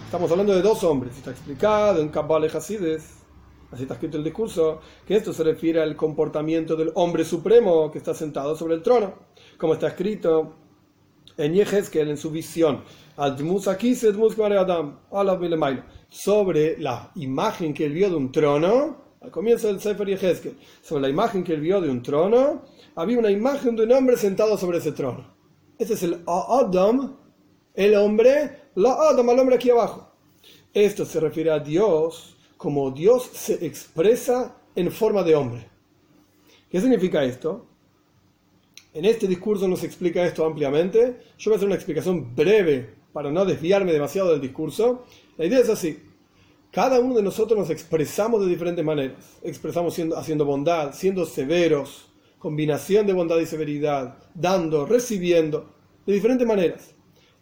[0.03, 3.03] Estamos hablando de dos hombres, está explicado en Kabbalah Hasides,
[3.71, 7.99] así está escrito el discurso, que esto se refiere al comportamiento del hombre supremo que
[7.99, 9.13] está sentado sobre el trono,
[9.59, 10.55] como está escrito
[11.37, 12.83] en Yehezkel, en su visión,
[16.09, 21.03] sobre la imagen que él vio de un trono, al comienzo del Sefer Yehezkel, sobre
[21.03, 22.63] la imagen que él vio de un trono,
[22.95, 25.38] había una imagen de un hombre sentado sobre ese trono.
[25.79, 27.15] Ese es el Adam,
[27.73, 30.11] el hombre, la Adam, al hombre aquí abajo.
[30.73, 35.69] Esto se refiere a Dios como Dios se expresa en forma de hombre.
[36.69, 37.65] ¿Qué significa esto?
[38.93, 41.21] En este discurso nos explica esto ampliamente.
[41.37, 45.05] Yo voy a hacer una explicación breve para no desviarme demasiado del discurso.
[45.37, 45.97] La idea es así.
[46.71, 49.15] Cada uno de nosotros nos expresamos de diferentes maneras.
[49.43, 52.08] Expresamos siendo, haciendo bondad, siendo severos,
[52.39, 55.75] combinación de bondad y severidad, dando, recibiendo,
[56.05, 56.95] de diferentes maneras.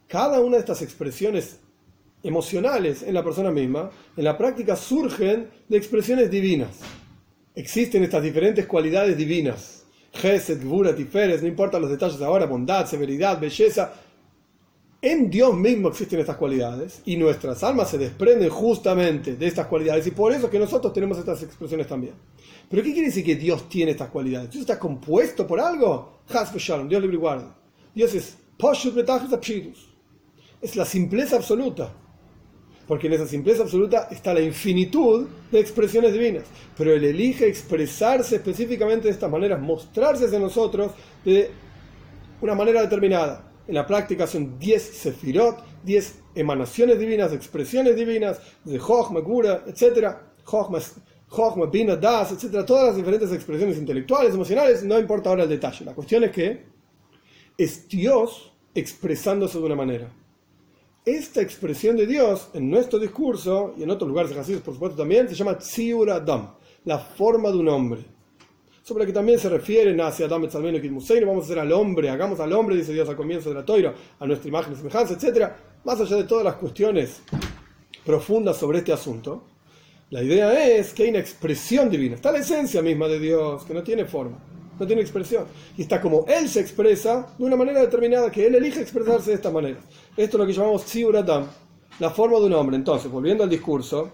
[0.08, 1.60] Cada una de estas expresiones
[2.24, 6.80] emocionales en la persona misma, en la práctica surgen de expresiones divinas.
[7.56, 9.86] Existen estas diferentes cualidades divinas.
[10.14, 13.94] Gesed, Gvura, Tiferes, no importa los detalles ahora, bondad, severidad, belleza.
[15.02, 20.08] En Dios mismo existen estas cualidades y nuestras almas se desprenden justamente de estas cualidades
[20.08, 22.14] y por eso es que nosotros tenemos estas expresiones también.
[22.70, 24.52] Pero ¿qué quiere decir que Dios tiene estas cualidades?
[24.52, 26.22] ¿Dios está compuesto por algo?
[26.28, 27.56] Dios libre guarda.
[27.94, 28.38] Dios es
[30.62, 31.94] es la simpleza absoluta
[32.88, 36.46] porque en esa simpleza absoluta está la infinitud de expresiones divinas.
[36.78, 40.94] Pero Él elige expresarse específicamente de estas maneras, mostrarse hacia nosotros
[41.26, 41.52] de
[42.42, 43.52] una manera determinada.
[43.68, 50.16] En la práctica son 10 sefirot, 10 emanaciones divinas, expresiones divinas, de Jochma, Gura, etc.
[50.46, 50.80] Jochma,
[51.72, 52.66] Bina, Das, etc.
[52.66, 55.86] Todas las diferentes expresiones intelectuales, emocionales, no importa ahora el detalle.
[55.86, 56.66] La cuestión es que
[57.58, 60.12] es Dios expresándose de una manera
[61.08, 65.28] esta expresión de Dios en nuestro discurso y en otros lugares de por supuesto también,
[65.30, 66.50] se llama Tziur Adam,
[66.84, 68.02] la forma de un hombre.
[68.84, 70.90] Sobre la que también se refieren hacia Adam y
[71.24, 73.96] vamos a hacer al hombre, hagamos al hombre, dice Dios al comienzo de la toira,
[74.20, 75.50] a nuestra imagen y semejanza, etc.
[75.86, 77.22] Más allá de todas las cuestiones
[78.06, 79.46] profundas sobre este asunto,
[80.10, 83.74] la idea es que hay una expresión divina, está la esencia misma de Dios, que
[83.74, 84.38] no tiene forma
[84.80, 85.46] no tiene expresión.
[85.78, 89.36] Y está como él se expresa de una manera determinada, que él elige expresarse de
[89.36, 89.80] esta manera.
[90.16, 91.16] Esto es lo que llamamos Tziur
[92.00, 92.76] la forma de un hombre.
[92.76, 94.12] Entonces, volviendo al discurso,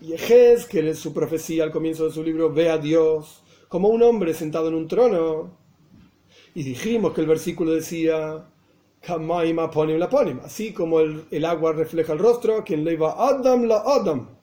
[0.00, 4.02] Yehez, que en su profecía al comienzo de su libro ve a Dios como un
[4.02, 5.56] hombre sentado en un trono.
[6.54, 8.44] Y dijimos que el versículo decía,
[10.44, 14.41] así como el, el, agua refleja el rostro, quien le va Adam la Adam.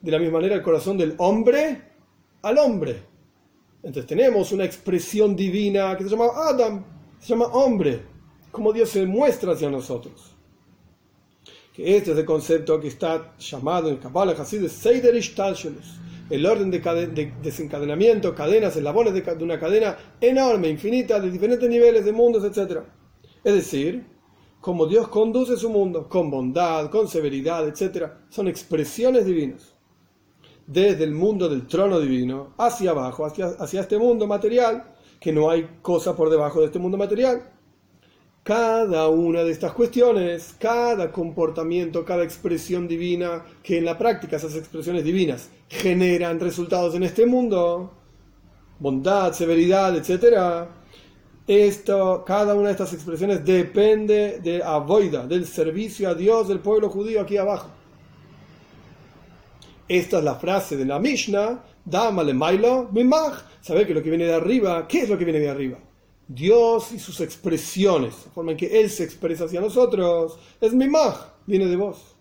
[0.00, 1.90] De la misma manera el corazón del hombre
[2.42, 3.02] al hombre.
[3.82, 6.84] Entonces tenemos una expresión divina que se llama Adam,
[7.18, 8.02] se llama hombre,
[8.50, 10.36] como Dios se muestra hacia nosotros.
[11.72, 15.14] Que este es el concepto que está llamado en Kabbalah Hasid Seider
[16.30, 22.04] el orden de, desencadenamiento, cadenas, eslabones de, de una cadena enorme, infinita, de diferentes niveles
[22.04, 22.82] de mundos, etc.
[23.42, 24.06] Es decir,
[24.60, 28.12] como Dios conduce su mundo, con bondad, con severidad, etc.
[28.28, 29.69] Son expresiones divinas
[30.70, 34.84] desde el mundo del trono divino hacia abajo, hacia, este mundo material,
[35.18, 37.42] que no hay cosa por debajo de este mundo material.
[38.44, 44.54] Cada una de estas cuestiones, cada comportamiento, cada expresión divina, que en la práctica esas
[44.54, 47.92] expresiones divinas generan resultados en este mundo,
[48.78, 50.68] bondad, severidad, etc.,
[51.48, 56.88] esto, cada una de estas expresiones depende de Avoida, del servicio a Dios del pueblo
[56.88, 57.70] judío aquí abajo.
[59.90, 63.42] Esta es la frase de la Mishnah, Dámale Mailo, Mimach.
[63.60, 64.86] ¿Sabe que lo que viene de arriba?
[64.86, 65.78] ¿Qué es lo que viene de arriba?
[66.28, 71.32] Dios y sus expresiones, la forma en que Él se expresa hacia nosotros, es Mimach,
[71.44, 72.14] viene de vos.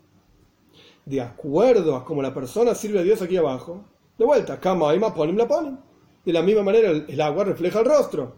[1.05, 3.85] De acuerdo a cómo la persona sirve a Dios aquí abajo,
[4.17, 5.77] de vuelta, Kama la ponen.
[6.25, 8.35] De la misma manera, el, agua refleja el rostro.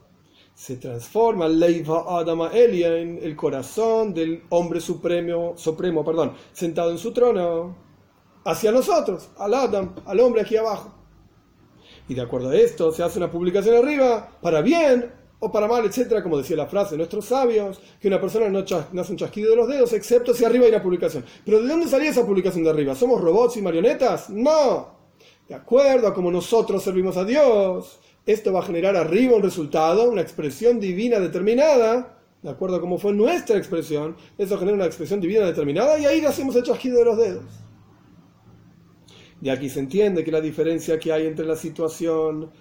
[0.54, 6.98] Se transforma Leiva Adama Elia en el corazón del hombre supremo, supremo perdón, sentado en
[6.98, 7.91] su trono
[8.46, 10.94] hacia nosotros, al Adam, al hombre aquí abajo.
[12.08, 15.86] Y de acuerdo a esto, se hace una publicación arriba, para bien o para mal,
[15.86, 19.52] etcétera, como decía la frase de nuestros sabios, que una persona no, hace un chasquido
[19.52, 21.26] de los dedos, excepto si arriba hay una publicación.
[21.44, 22.96] Pero ¿de dónde salía esa publicación de arriba?
[22.96, 24.30] ¿Somos robots y marionetas?
[24.30, 25.00] No.
[25.48, 30.10] De acuerdo a cómo nosotros servimos a Dios, esto va a generar arriba un resultado,
[30.10, 35.20] una expresión divina determinada, de acuerdo a cómo fue nuestra expresión, eso genera una expresión
[35.20, 37.44] divina determinada y ahí hacemos el chasquido de los dedos.
[39.42, 42.52] De aquí se entiende que la diferencia que hay entre la situación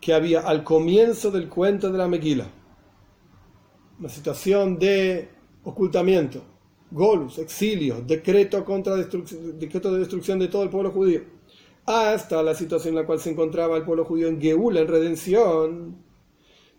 [0.00, 2.46] que había al comienzo del cuento de la Meguila,
[4.00, 5.28] una situación de
[5.62, 6.42] ocultamiento,
[6.90, 11.22] golus, exilio, decreto, contra decreto de destrucción de todo el pueblo judío,
[11.86, 15.96] hasta la situación en la cual se encontraba el pueblo judío en Geula, en redención,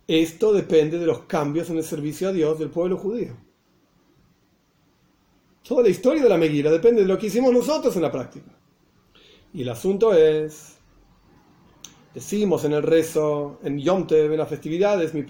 [0.05, 3.37] esto depende de los cambios en el servicio a Dios del pueblo judío.
[5.63, 8.58] Toda la historia de la Meguila depende de lo que hicimos nosotros en la práctica.
[9.53, 10.77] Y el asunto es,
[12.13, 15.23] decimos en el rezo, en Yom Tev, en las festividades, mi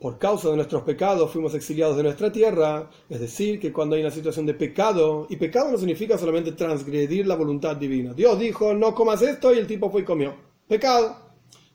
[0.00, 4.00] por causa de nuestros pecados fuimos exiliados de nuestra tierra, es decir, que cuando hay
[4.00, 8.14] una situación de pecado, y pecado no significa solamente transgredir la voluntad divina.
[8.14, 10.34] Dios dijo, no comas esto y el tipo fue y comió.
[10.66, 11.30] Pecado.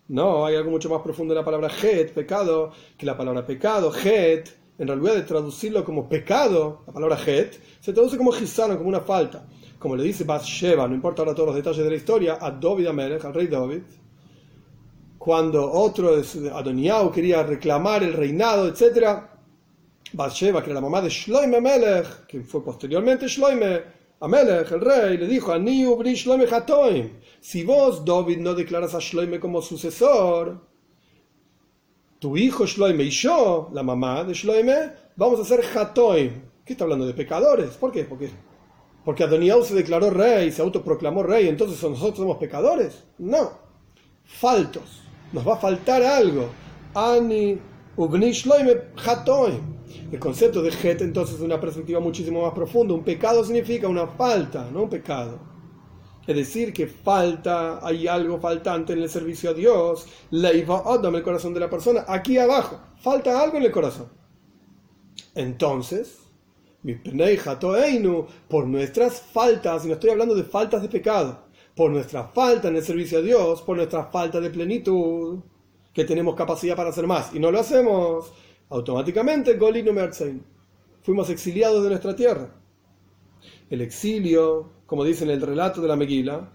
[0.08, 3.92] No, hay algo mucho más profundo en la palabra het, pecado, que la palabra pecado,
[3.94, 4.50] het,
[4.80, 9.02] en realidad de traducirlo como pecado, la palabra het, se traduce como gizaron, como una
[9.02, 9.46] falta.
[9.80, 12.88] Como le dice Bathsheba, no importa ahora todos los detalles de la historia, a David
[12.88, 13.82] Amelech, al rey David,
[15.18, 16.22] cuando otro,
[16.54, 19.22] Adoniau, quería reclamar el reinado, etc.,
[20.14, 23.82] Bathsheba, que era la mamá de Shloime Amelech, que fue posteriormente Shloime
[24.20, 27.10] Amelech, el rey, le dijo a Niu Shloime Hatoim,
[27.42, 30.62] si vos, David, no declaras a Shloime como sucesor,
[32.20, 36.32] tu hijo Shloime y yo, la mamá de Shloime, vamos a ser Hatoim.
[36.66, 37.72] ¿Qué está hablando de pecadores?
[37.72, 38.06] ¿Por qué?
[38.06, 38.30] Porque,
[39.06, 43.06] porque Adoniau se declaró rey, se autoproclamó rey, entonces nosotros somos pecadores.
[43.18, 43.52] No,
[44.26, 46.50] faltos nos va a faltar algo.
[46.94, 47.60] Ani
[50.12, 52.94] El concepto de het entonces es una perspectiva muchísimo más profunda.
[52.94, 55.40] Un pecado significa una falta, no un pecado.
[56.26, 60.08] Es decir, que falta, hay algo faltante en el servicio a Dios.
[60.32, 62.80] Leiva Adam, el corazón de la persona, aquí abajo.
[62.98, 64.10] Falta algo en el corazón.
[65.36, 66.18] Entonces,
[68.48, 71.46] por nuestras faltas, y no estoy hablando de faltas de pecado,
[71.76, 75.40] por nuestra falta en el servicio a Dios, por nuestra falta de plenitud,
[75.94, 78.32] que tenemos capacidad para hacer más y no lo hacemos,
[78.70, 79.94] automáticamente Golino.
[81.02, 82.54] Fuimos exiliados de nuestra tierra.
[83.70, 86.52] El exilio, como dice en el relato de la Megila,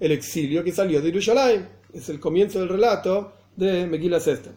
[0.00, 4.50] el exilio que salió de Yerushalayim, es el comienzo del relato de Megila Sesta.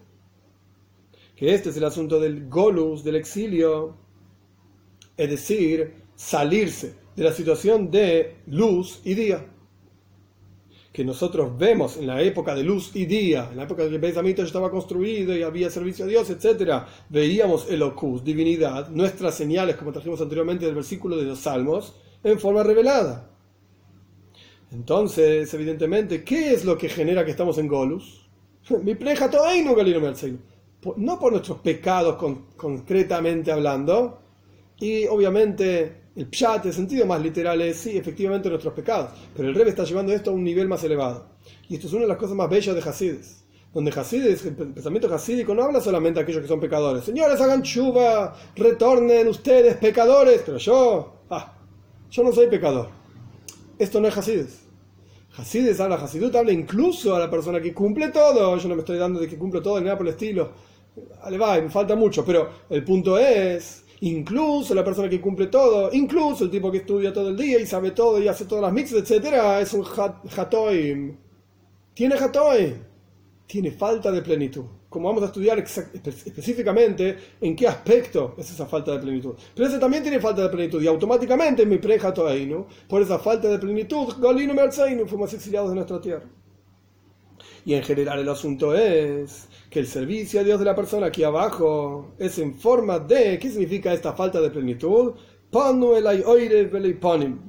[1.36, 3.94] Que este es el asunto del Golus, del exilio,
[5.16, 9.44] es decir, salirse de la situación de luz y día.
[10.92, 14.06] Que nosotros vemos en la época de luz y día, en la época en que
[14.06, 19.34] el ya estaba construido y había servicio a Dios, etc., veíamos el ocus, divinidad, nuestras
[19.34, 23.30] señales, como trajimos anteriormente del versículo de los Salmos, en forma revelada.
[24.72, 28.26] Entonces, evidentemente, ¿qué es lo que genera que estamos en Golus?
[28.82, 29.30] Mi pleja
[30.96, 32.16] no por nuestros pecados
[32.56, 34.20] concretamente hablando,
[34.78, 39.54] y obviamente el pshat, el sentido más literal es, sí, efectivamente nuestros pecados, pero el
[39.54, 41.26] Rebbe está llevando esto a un nivel más elevado.
[41.68, 45.12] Y esto es una de las cosas más bellas de Hasides, donde Hasides, el pensamiento
[45.12, 47.04] hasídico no habla solamente de aquellos que son pecadores.
[47.04, 51.54] Señores, hagan chuva, retornen ustedes, pecadores, pero yo, ah,
[52.10, 52.88] yo no soy pecador.
[53.78, 54.66] Esto no es Hasides.
[55.36, 58.56] Hasides habla, Hasidut habla incluso a la persona que cumple todo.
[58.56, 60.52] Yo no me estoy dando de que cumplo todo ni nada por el estilo.
[61.22, 65.90] Vale, va, me falta mucho, pero el punto es incluso la persona que cumple todo,
[65.92, 68.72] incluso el tipo que estudia todo el día y sabe todo y hace todas las
[68.72, 69.84] mixes, etcétera, es un
[70.36, 71.16] hatoim.
[71.94, 72.74] Tiene hatoim.
[73.46, 74.64] Tiene falta de plenitud.
[74.88, 79.34] Como vamos a estudiar específicamente en qué aspecto es esa falta de plenitud.
[79.54, 81.98] Pero ese también tiene falta de plenitud y automáticamente mi pre
[82.46, 82.66] ¿no?
[82.88, 84.54] por esa falta de plenitud, Golino
[85.06, 86.24] fuimos exiliados de nuestra tierra.
[87.66, 91.24] Y en general el asunto es que el servicio a Dios de la persona aquí
[91.24, 95.14] abajo es en forma de, ¿qué significa esta falta de plenitud?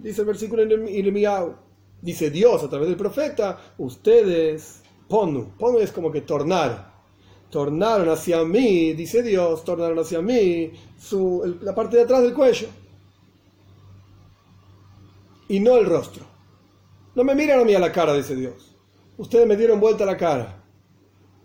[0.02, 1.56] Dice el versículo en Irmiau.
[2.02, 6.96] Dice Dios a través del profeta, ustedes, ponu, ponu es como que tornar,
[7.52, 12.68] tornaron hacia mí, dice Dios, tornaron hacia mí su, la parte de atrás del cuello
[15.48, 16.26] y no el rostro.
[17.14, 18.77] No me miran a mí a la cara, dice Dios.
[19.18, 20.64] Ustedes me dieron vuelta la cara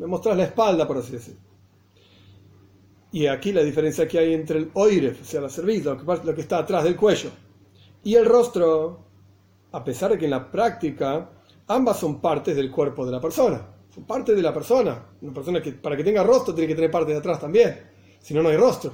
[0.02, 1.40] me mostrás la espalda, por así decirlo.
[3.12, 6.26] Y aquí la diferencia que hay entre el oiref, o sea, la cerviz, lo que,
[6.26, 7.30] lo que está atrás del cuello,
[8.02, 9.04] y el rostro,
[9.70, 11.30] a pesar de que en la práctica
[11.68, 13.64] ambas son partes del cuerpo de la persona.
[13.94, 15.04] Son parte de la persona.
[15.20, 17.78] Una persona que para que tenga rostro tiene que tener parte de atrás también.
[18.18, 18.92] Si no, no hay rostro.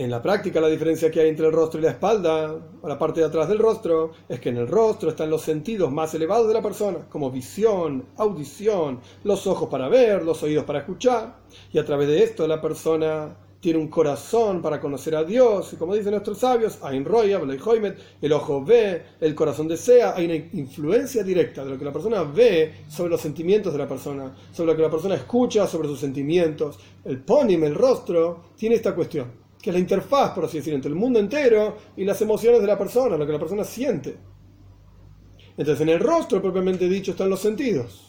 [0.00, 2.98] En la práctica la diferencia que hay entre el rostro y la espalda, o la
[2.98, 6.48] parte de atrás del rostro, es que en el rostro están los sentidos más elevados
[6.48, 11.40] de la persona, como visión, audición, los ojos para ver, los oídos para escuchar,
[11.70, 15.76] y a través de esto la persona tiene un corazón para conocer a Dios, y
[15.76, 16.78] como dicen nuestros sabios,
[18.22, 22.22] el ojo ve, el corazón desea, hay una influencia directa de lo que la persona
[22.22, 26.00] ve sobre los sentimientos de la persona, sobre lo que la persona escucha sobre sus
[26.00, 26.78] sentimientos.
[27.04, 30.88] El pónim, el rostro, tiene esta cuestión que es la interfaz, por así decir, entre
[30.90, 34.16] el mundo entero y las emociones de la persona, lo que la persona siente.
[35.56, 38.06] Entonces, en el rostro, propiamente dicho, están los sentidos.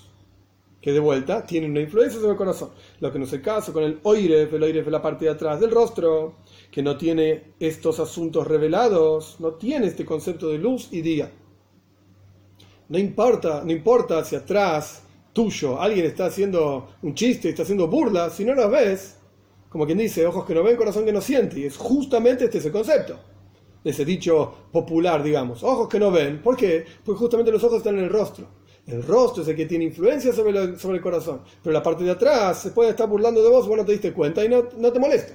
[0.81, 2.71] que de vuelta tienen una influencia sobre el corazón.
[2.99, 5.31] Lo que no es el caso con el oiref, el oiref es la parte de
[5.31, 6.37] atrás del rostro,
[6.71, 11.31] que no tiene estos asuntos revelados, no tiene este concepto de luz y día.
[12.89, 18.29] No importa, no importa hacia atrás tuyo alguien está haciendo un chiste, está haciendo burla,
[18.29, 19.17] si no lo ves,
[19.71, 22.59] como quien dice, ojos que no ven, corazón que no siente, y es justamente este
[22.59, 23.17] ese concepto
[23.83, 25.63] ese dicho popular, digamos.
[25.63, 26.41] Ojos que no ven.
[26.41, 26.85] ¿Por qué?
[27.03, 28.47] Porque justamente los ojos están en el rostro.
[28.85, 31.41] El rostro es el que tiene influencia sobre, el corazón.
[31.63, 34.13] Pero la parte de atrás se puede estar burlando de vos, vos no te diste
[34.13, 35.33] cuenta y no, no te molesta.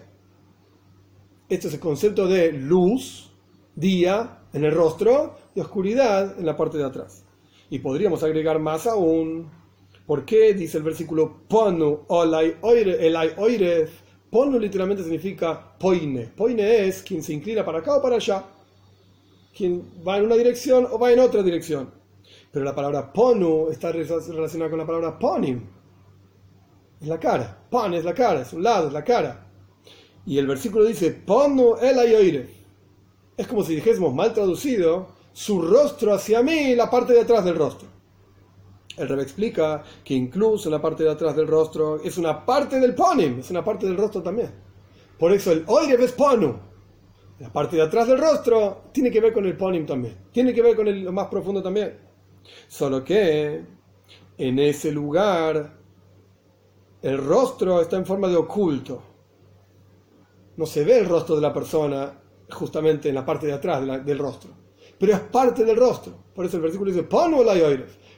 [1.49, 3.33] Este es el concepto de luz,
[3.75, 7.25] día, en el rostro y oscuridad en la parte de atrás.
[7.71, 9.49] Y podríamos agregar más aún.
[10.07, 13.89] ¿Por qué dice el versículo Ponu olai oire,
[14.31, 16.27] Ponu literalmente significa poine.
[16.37, 18.45] Poine es quien se inclina para acá o para allá.
[19.57, 21.91] Quien va en una dirección o va en otra dirección.
[22.51, 25.61] Pero la palabra ponu está relacionada con la palabra ponim.
[27.01, 27.67] Es la cara.
[27.71, 29.47] Pon es la cara, es un lado, es la cara.
[30.27, 32.49] Y el versículo dice, ponu el ayoire.
[33.37, 37.57] Es como si dijésemos mal traducido, su rostro hacia mí, la parte de atrás del
[37.57, 37.96] rostro.
[38.97, 42.95] El rebe explica que incluso la parte de atrás del rostro es una parte del
[42.95, 44.51] ponim, es una parte del rostro también.
[45.19, 46.57] Por eso el oire es ponu.
[47.39, 50.17] La parte de atrás del rostro tiene que ver con el ponim también.
[50.33, 51.99] Tiene que ver con el, lo más profundo también.
[52.69, 53.63] Solo que
[54.39, 55.77] en ese lugar
[57.03, 59.03] el rostro está en forma de oculto.
[60.57, 62.19] No se ve el rostro de la persona
[62.51, 64.51] justamente en la parte de atrás del rostro.
[64.99, 66.15] Pero es parte del rostro.
[66.35, 67.55] Por eso el versículo dice, ponu la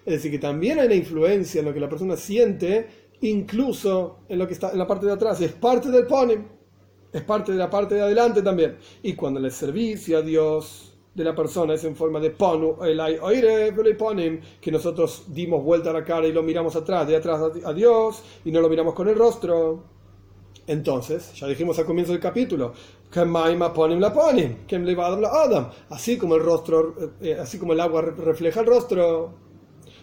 [0.08, 2.86] Es decir, que también hay una influencia en lo que la persona siente,
[3.20, 5.38] incluso en lo que está en la parte de atrás.
[5.42, 6.46] Es parte del ponim.
[7.12, 8.78] Es parte de la parte de adelante también.
[9.02, 13.96] Y cuando le servicio a Dios de la persona es en forma de ponu, el
[13.98, 17.72] ponim, que nosotros dimos vuelta a la cara y lo miramos atrás, de atrás a
[17.74, 19.84] Dios, y no lo miramos con el rostro.
[20.66, 22.72] Entonces, ya dijimos al comienzo del capítulo,
[25.90, 29.47] así como el rostro, eh, así como el agua refleja el rostro,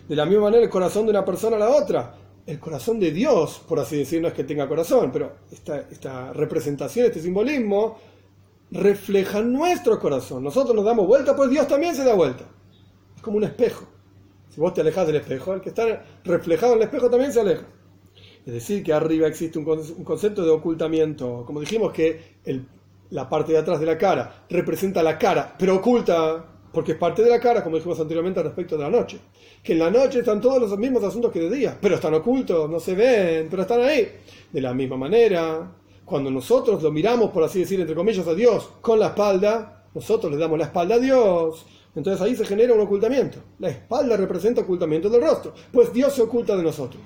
[0.07, 3.11] de la misma manera el corazón de una persona a la otra, el corazón de
[3.11, 7.97] Dios, por así decirlo, no es que tenga corazón, pero esta, esta representación, este simbolismo,
[8.71, 10.43] refleja nuestro corazón.
[10.43, 12.45] Nosotros nos damos vuelta, pues Dios también se da vuelta.
[13.15, 13.85] Es como un espejo.
[14.49, 17.41] Si vos te alejas del espejo, el que está reflejado en el espejo también se
[17.41, 17.65] aleja.
[18.45, 21.43] Es decir, que arriba existe un concepto de ocultamiento.
[21.47, 22.35] Como dijimos que
[23.09, 27.23] la parte de atrás de la cara representa la cara, pero oculta porque es parte
[27.23, 29.17] de la cara, como dijimos anteriormente respecto de la noche.
[29.63, 32.69] Que en la noche están todos los mismos asuntos que de día, pero están ocultos,
[32.69, 34.11] no se ven, pero están ahí.
[34.51, 35.71] De la misma manera,
[36.03, 40.31] cuando nosotros lo miramos, por así decir, entre comillas, a Dios con la espalda, nosotros
[40.33, 41.65] le damos la espalda a Dios.
[41.95, 43.39] Entonces ahí se genera un ocultamiento.
[43.59, 47.01] La espalda representa ocultamiento del rostro, pues Dios se oculta de nosotros.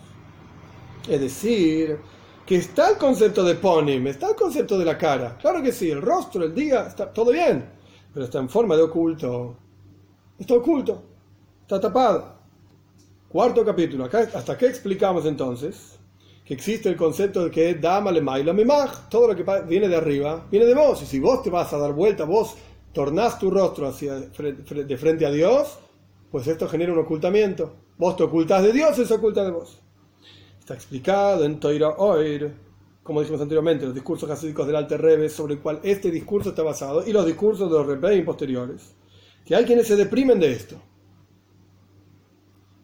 [1.07, 1.95] Es decir,
[2.43, 5.37] que está el concepto de ponim, está el concepto de la cara.
[5.39, 7.77] Claro que sí, el rostro, el día, está todo bien,
[8.13, 9.55] pero está en forma de oculto.
[10.37, 11.01] Está oculto,
[11.61, 12.39] está tapado.
[13.27, 15.99] Cuarto capítulo, ¿hasta qué explicamos entonces?
[16.49, 19.95] que existe el concepto de que dama le maila memaj, todo lo que viene de
[19.95, 20.99] arriba viene de vos.
[21.03, 22.55] Y si vos te vas a dar vuelta, vos
[22.91, 25.77] tornás tu rostro hacia, de frente a Dios,
[26.31, 27.75] pues esto genera un ocultamiento.
[27.99, 29.79] Vos te ocultás de Dios, se oculta de vos.
[30.59, 32.51] Está explicado en Toira Oir,
[33.09, 36.61] como dijimos anteriormente, los discursos hasídicos del Alter Rebbe, sobre el cual este discurso está
[36.61, 38.93] basado, y los discursos de los Rebbe posteriores,
[39.43, 40.79] que hay quienes se deprimen de esto.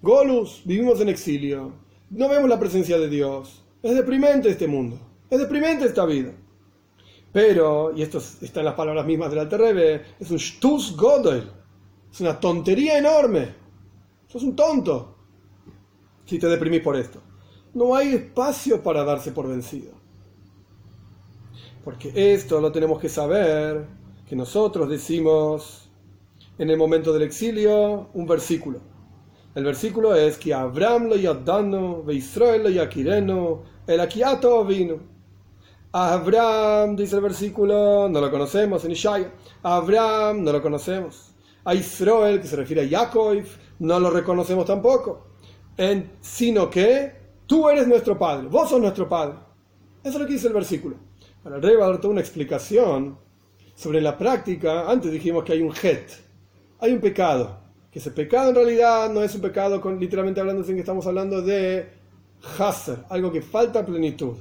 [0.01, 1.73] Golus, vivimos en exilio,
[2.09, 3.63] no vemos la presencia de Dios.
[3.84, 4.97] Es deprimente este mundo.
[5.30, 6.34] Es deprimente esta vida.
[7.32, 11.51] Pero, y esto está en las palabras mismas del Alterrebe, es un Stus Godel.
[12.11, 13.53] Es una tontería enorme.
[14.26, 15.17] Sos un tonto
[16.26, 17.21] si te deprimís por esto.
[17.76, 20.03] No hay espacio para darse por vencido.
[21.86, 23.88] Porque esto lo tenemos que saber,
[24.27, 25.89] que nosotros decimos
[26.57, 28.81] en el momento del exilio un versículo
[29.55, 34.99] el versículo es que Abraham lo yadano, ve Israel lo yakireno, el akiato vino.
[35.93, 39.31] Abraham, dice el versículo, no lo conocemos en Ishaya.
[39.63, 41.33] Abraham, no lo conocemos.
[41.63, 43.45] A Israel, que se refiere a Yaakov,
[43.79, 45.27] no lo reconocemos tampoco.
[45.77, 47.13] En, sino que
[47.47, 49.36] tú eres nuestro padre, vos sos nuestro padre.
[50.03, 50.97] Eso es lo que dice el versículo.
[51.45, 53.19] Ahora el rey va a dar toda una explicación
[53.75, 54.89] sobre la práctica.
[54.89, 56.09] Antes dijimos que hay un het,
[56.79, 60.65] hay un pecado que ese pecado en realidad no es un pecado, con, literalmente hablando,
[60.65, 61.87] sin que estamos hablando de
[62.59, 64.35] haser, algo que falta plenitud.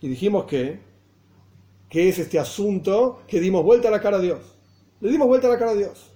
[0.00, 0.78] Y dijimos que,
[1.88, 4.38] que es este asunto que dimos vuelta a la cara a Dios.
[5.00, 6.12] Le dimos vuelta a la cara a Dios.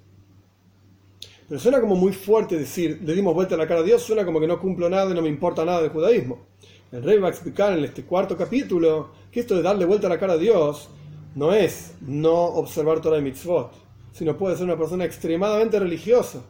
[1.49, 4.25] Pero suena como muy fuerte decir, le dimos vuelta a la cara a Dios, suena
[4.25, 6.47] como que no cumplo nada y no me importa nada del judaísmo.
[6.93, 10.11] El rey va a explicar en este cuarto capítulo que esto de darle vuelta a
[10.11, 10.89] la cara a Dios
[11.35, 13.73] no es no observar toda la mitzvot,
[14.13, 16.43] sino puede ser una persona extremadamente religiosa,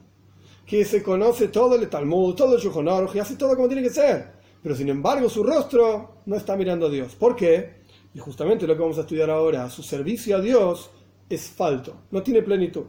[0.64, 3.90] que se conoce todo el Talmud, todo el Shulchan y hace todo como tiene que
[3.90, 4.32] ser.
[4.62, 7.14] Pero sin embargo su rostro no está mirando a Dios.
[7.14, 7.78] ¿Por qué?
[8.14, 10.90] Y justamente lo que vamos a estudiar ahora, su servicio a Dios
[11.28, 12.84] es falto, no tiene plenitud.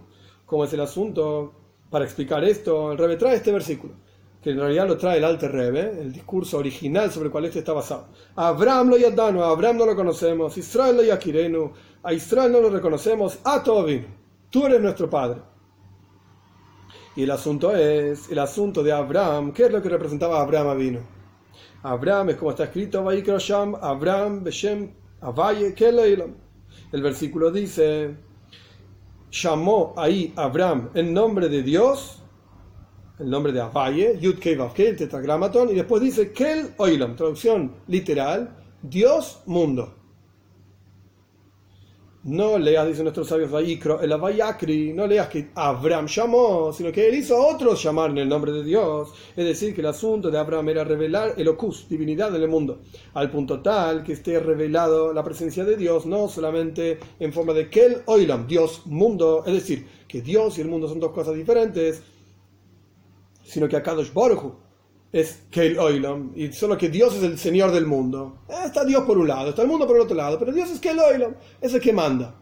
[0.46, 1.54] Como es el asunto
[1.90, 3.94] para explicar esto, el Rebe trae este versículo,
[4.42, 7.60] que en realidad lo trae el Alter Rebe, el discurso original sobre el cual este
[7.60, 8.08] está basado.
[8.36, 11.74] Abraham lo yadano, a Abraham no lo conocemos, Israel lo yakirenu,
[12.04, 14.06] a Israel no lo reconocemos, a Tobin,
[14.50, 15.42] tú eres nuestro padre.
[17.16, 21.00] Y el asunto es, el asunto de Abraham, ¿qué es lo que representaba Abraham vino?
[21.84, 23.06] Abraham es como está escrito,
[23.82, 25.76] Abraham, Beshem, Avaye,
[26.92, 28.16] El versículo dice,
[29.32, 32.19] llamó ahí Abraham en nombre de Dios,
[33.20, 38.56] el nombre de Avaye, Yud Kei el tetragramaton, y después dice Kel Oilam, traducción literal,
[38.82, 39.96] Dios mundo.
[42.22, 43.50] No leas, dicen nuestros sabios,
[44.02, 48.18] el Avayakri, no leas que Abraham llamó, sino que él hizo a otros llamar en
[48.18, 49.14] el nombre de Dios.
[49.38, 52.80] Es decir, que el asunto de Abraham era revelar el Ocus, divinidad en el mundo,
[53.14, 57.70] al punto tal que esté revelado la presencia de Dios, no solamente en forma de
[57.70, 62.04] Kel Oilam, Dios mundo, es decir, que Dios y el mundo son dos cosas diferentes,
[63.50, 64.54] sino que Akadosh Baruch
[65.12, 68.42] es Kel Oilam, y solo que Dios es el Señor del mundo.
[68.48, 70.70] Eh, está Dios por un lado, está el mundo por el otro lado, pero Dios
[70.70, 72.36] es Kel Oilam, es el que manda.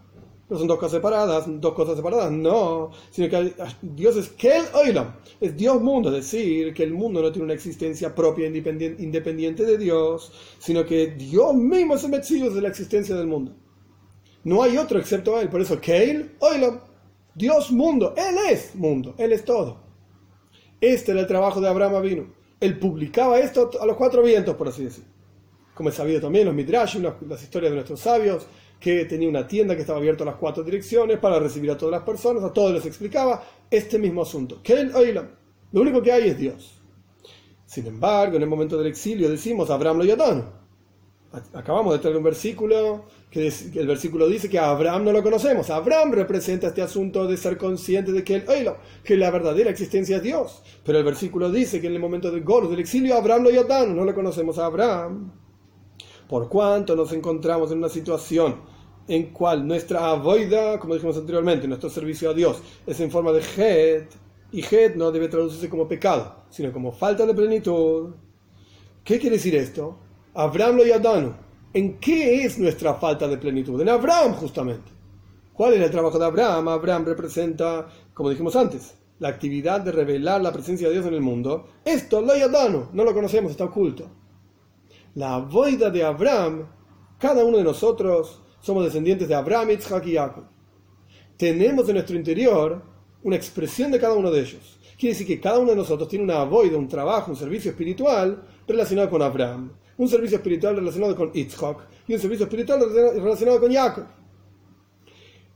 [0.49, 5.16] No son dos cosas separadas, dos cosas separadas, no, sino que Dios es Kel Oilam,
[5.39, 9.78] es Dios mundo, es decir, que el mundo no tiene una existencia propia independiente de
[9.78, 13.53] Dios, sino que Dios mismo es el Metzius de la existencia del mundo.
[14.43, 16.82] No hay otro excepto Él, por eso Kel Oilam,
[17.34, 19.86] Dios mundo, Él es mundo, Él es todo.
[20.82, 24.67] Este era el trabajo de Abraham Avinu él publicaba esto a los cuatro vientos, por
[24.67, 25.03] así decir.
[25.73, 28.47] Como es sabido también los midrashim, las historias de nuestros sabios,
[28.80, 31.91] que tenía una tienda que estaba abierta a las cuatro direcciones para recibir a todas
[31.91, 34.59] las personas, a todos les explicaba este mismo asunto.
[34.63, 36.82] Que lo único que hay es Dios.
[37.65, 40.66] Sin embargo, en el momento del exilio decimos Abraham lo yadano
[41.53, 45.69] acabamos de traer un versículo que, el versículo dice que Abraham no lo conocemos.
[45.69, 48.71] Abraham representa este asunto de ser consciente de que, el,
[49.03, 50.63] que la verdadera existencia es Dios.
[50.84, 53.93] Pero el versículo dice que en el momento del gol, del exilio, Abraham lo yatano,
[53.93, 55.32] no lo conocemos a Abraham.
[56.28, 58.61] Por cuanto nos encontramos en una situación
[59.07, 63.39] en cual nuestra avoida, como dijimos anteriormente, nuestro servicio a Dios es en forma de
[63.39, 64.13] het,
[64.51, 68.15] y het no debe traducirse como pecado, sino como falta de plenitud.
[69.03, 69.97] ¿Qué quiere decir esto?
[70.38, 71.35] Abraham lo yadano.
[71.73, 73.81] ¿En qué es nuestra falta de plenitud?
[73.81, 74.91] En Abraham, justamente.
[75.51, 76.67] ¿Cuál es el trabajo de Abraham?
[76.67, 81.21] Abraham representa, como dijimos antes, la actividad de revelar la presencia de Dios en el
[81.21, 81.65] mundo.
[81.83, 84.11] Esto, lo yadano, no lo conocemos, está oculto.
[85.15, 86.67] La boida de Abraham,
[87.17, 90.43] cada uno de nosotros somos descendientes de Abraham, Isaac y Jacob.
[91.35, 92.83] Tenemos en nuestro interior
[93.23, 94.77] una expresión de cada uno de ellos.
[94.99, 98.43] Quiere decir que cada uno de nosotros tiene una boida, un trabajo, un servicio espiritual
[98.67, 101.77] relacionado con Abraham un servicio espiritual relacionado con Yitzhak
[102.07, 102.79] y un servicio espiritual
[103.15, 104.05] relacionado con Jacob.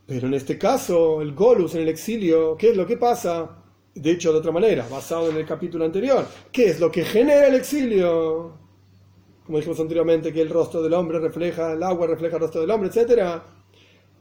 [0.06, 3.58] Pero en este caso, el Golus en el exilio, ¿qué es lo que pasa?
[3.94, 7.48] De hecho, de otra manera, basado en el capítulo anterior, ¿qué es lo que genera
[7.48, 8.58] el exilio?
[9.46, 12.72] Como dijimos anteriormente, que el rostro del hombre refleja, el agua refleja el rostro del
[12.72, 13.42] hombre, etc.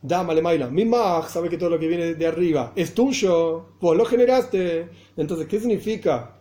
[0.03, 3.97] Dámale, Maila, mi mag sabe que todo lo que viene de arriba es tuyo, vos
[3.97, 4.89] lo generaste.
[5.17, 6.40] Entonces, ¿qué significa?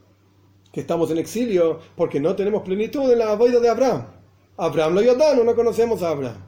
[0.72, 4.06] Que estamos en exilio porque no tenemos plenitud en la boida de Abraham.
[4.58, 6.46] Abraham lo yodano, no conocemos a Abraham.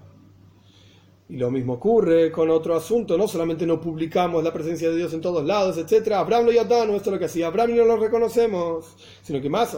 [1.29, 5.13] Y lo mismo ocurre con otro asunto, no solamente no publicamos la presencia de Dios
[5.13, 6.11] en todos lados, etc.
[6.13, 9.49] Abraham lo yodano, esto es lo que hacía Abraham y no lo reconocemos, sino que
[9.49, 9.77] más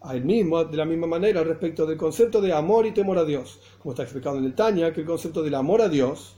[0.00, 3.24] a él mismo, de la misma manera, respecto del concepto de amor y temor a
[3.24, 3.58] Dios.
[3.78, 6.36] Como está explicado en el Tanya, que el concepto del amor a Dios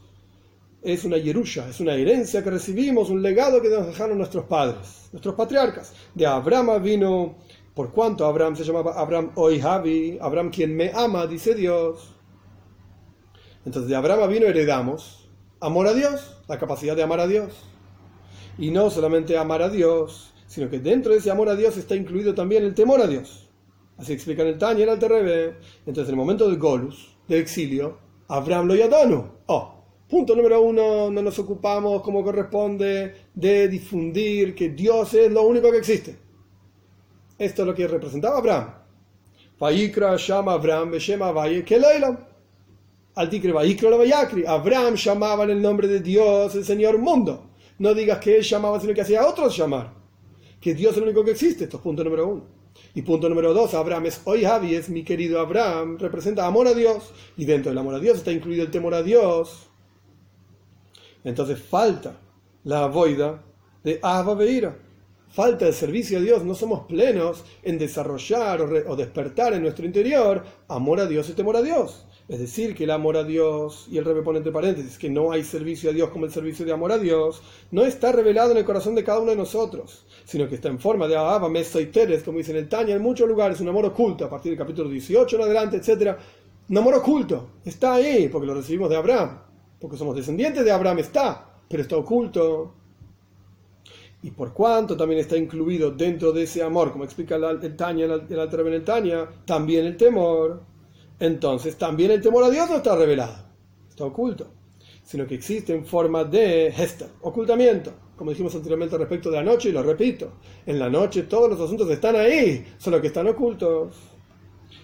[0.86, 5.08] es una yerusha, es una herencia que recibimos, un legado que nos dejaron nuestros padres,
[5.10, 5.92] nuestros patriarcas.
[6.14, 7.34] De Abraham vino,
[7.74, 12.14] por cuanto Abraham se llamaba Abraham Oihavi, Abraham quien me ama, dice Dios.
[13.64, 15.28] Entonces de Abraham vino heredamos
[15.60, 17.52] amor a Dios, la capacidad de amar a Dios.
[18.56, 21.96] Y no solamente amar a Dios, sino que dentro de ese amor a Dios está
[21.96, 23.50] incluido también el temor a Dios.
[23.98, 25.56] Así explica en el Tanya en el Terrebe.
[25.84, 29.34] Entonces en el momento del Golus, del exilio, Abraham lo yadano.
[29.46, 29.75] Oh,
[30.08, 35.70] Punto número uno, no nos ocupamos como corresponde de difundir que Dios es lo único
[35.72, 36.16] que existe.
[37.36, 38.74] Esto es lo que representaba Abraham.
[40.16, 40.92] llama Abraham,
[43.16, 43.30] Al
[44.46, 47.50] Abraham llamaba en el nombre de Dios, el Señor mundo.
[47.78, 49.92] No digas que él llamaba, sino que hacía a otros llamar.
[50.60, 51.64] que Dios es el único que existe.
[51.64, 52.44] Esto es punto número uno.
[52.94, 56.74] Y punto número dos, Abraham es hoy Javi, es mi querido Abraham, representa amor a
[56.74, 57.12] Dios.
[57.36, 59.68] Y dentro del amor a Dios está incluido el temor a Dios.
[61.26, 62.20] Entonces falta
[62.62, 63.42] la boida
[63.82, 64.76] de Abba Beira.
[65.28, 66.44] Falta el servicio a Dios.
[66.44, 71.56] No somos plenos en desarrollar o, despertar en nuestro interior amor a Dios y temor
[71.56, 72.06] a Dios.
[72.28, 75.42] Es decir, que el amor a Dios, y el rebe entre paréntesis, que no hay
[75.42, 78.64] servicio a Dios como el servicio de amor a Dios, no está revelado en el
[78.64, 81.86] corazón de cada uno de nosotros, sino que está en forma de Abba, Mesa y
[81.86, 84.58] Teres, como dice en el Tanya, en muchos lugares, un amor oculto, a partir del
[84.58, 86.16] capítulo 18 en adelante, etc.
[86.68, 89.45] Un amor oculto, está ahí, porque lo recibimos de Abraham,
[89.86, 92.74] porque somos descendientes de Abraham, está, pero está oculto.
[94.22, 98.60] Y por cuanto también está incluido dentro de ese amor, como explica el el Alter
[98.66, 100.62] en el Tanya, también el temor
[101.18, 103.36] entonces también el temor a Dios no está revelado,
[103.88, 104.48] está oculto,
[105.02, 109.70] sino que existe en forma de hester, ocultamiento, como dijimos anteriormente respecto de la noche,
[109.70, 110.32] y lo repito,
[110.66, 113.94] en la noche todos los asuntos están ahí, solo que están ocultos.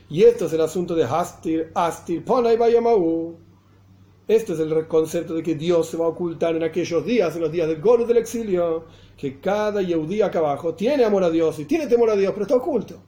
[0.08, 3.51] Y esto es el asunto de Hastir, Astir, Ponai Bayamaú.
[4.28, 7.42] Este es el concepto de que Dios se va a ocultar en aquellos días, en
[7.42, 8.84] los días del gol del exilio,
[9.16, 12.44] que cada Yehudí acá abajo tiene amor a Dios y tiene temor a Dios, pero
[12.44, 13.02] está oculto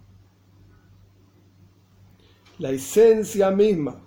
[2.58, 4.00] la esencia misma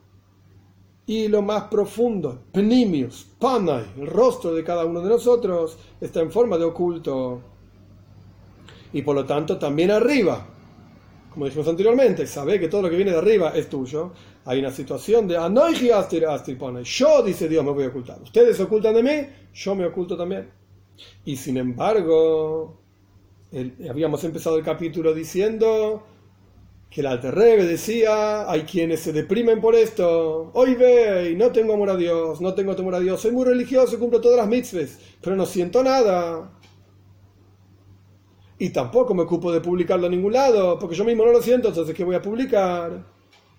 [1.06, 6.32] y lo más profundo, Pnimius, Panay, el rostro de cada uno de nosotros, está en
[6.32, 7.42] forma de oculto.
[8.92, 10.46] Y por lo tanto también arriba,
[11.38, 14.12] como dijimos anteriormente, sabe que todo lo que viene de arriba es tuyo.
[14.46, 18.20] Hay una situación de Anoiji Astir Astir Yo, dice Dios, me voy a ocultar.
[18.24, 20.50] Ustedes se ocultan de mí, yo me oculto también.
[21.26, 22.82] Y sin embargo,
[23.88, 26.08] habíamos empezado el capítulo diciendo
[26.90, 31.92] que el Alterrebe decía, hay quienes se deprimen por esto, hoy ve, no tengo amor
[31.92, 35.36] a Dios, no tengo temor a Dios, soy muy religioso, cumplo todas las mitzvahs, pero
[35.36, 36.57] no siento nada.
[38.60, 41.68] Y tampoco me ocupo de publicarlo a ningún lado, porque yo mismo no lo siento,
[41.68, 43.04] entonces ¿qué voy a publicar?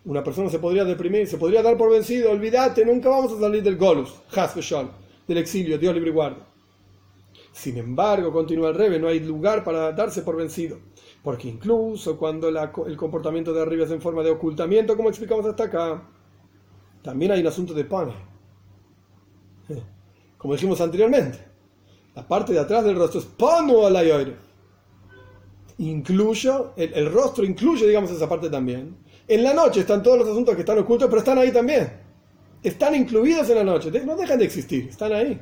[0.04, 3.62] Una persona se podría deprimir, se podría dar por vencido, olvídate, nunca vamos a salir
[3.62, 4.90] del Golus, Hasbeshol,
[5.26, 6.46] del exilio, Dios libre y guarda.
[7.52, 10.78] Sin embargo, continúa el Rebe, no hay lugar para darse por vencido.
[11.22, 15.64] Porque incluso cuando el comportamiento de arriba es en forma de ocultamiento, como explicamos hasta
[15.64, 16.08] acá,
[17.02, 18.12] también hay un asunto de pan.
[20.38, 21.38] Como dijimos anteriormente,
[22.14, 24.47] la parte de atrás del rostro es pano al aire.
[25.78, 28.96] Incluyo, el, rostro incluye, digamos, esa parte también.
[29.28, 31.92] En la noche están todos los asuntos que están ocultos, pero están ahí también.
[32.62, 35.40] Están incluidos en la noche, no dejan de existir, están ahí.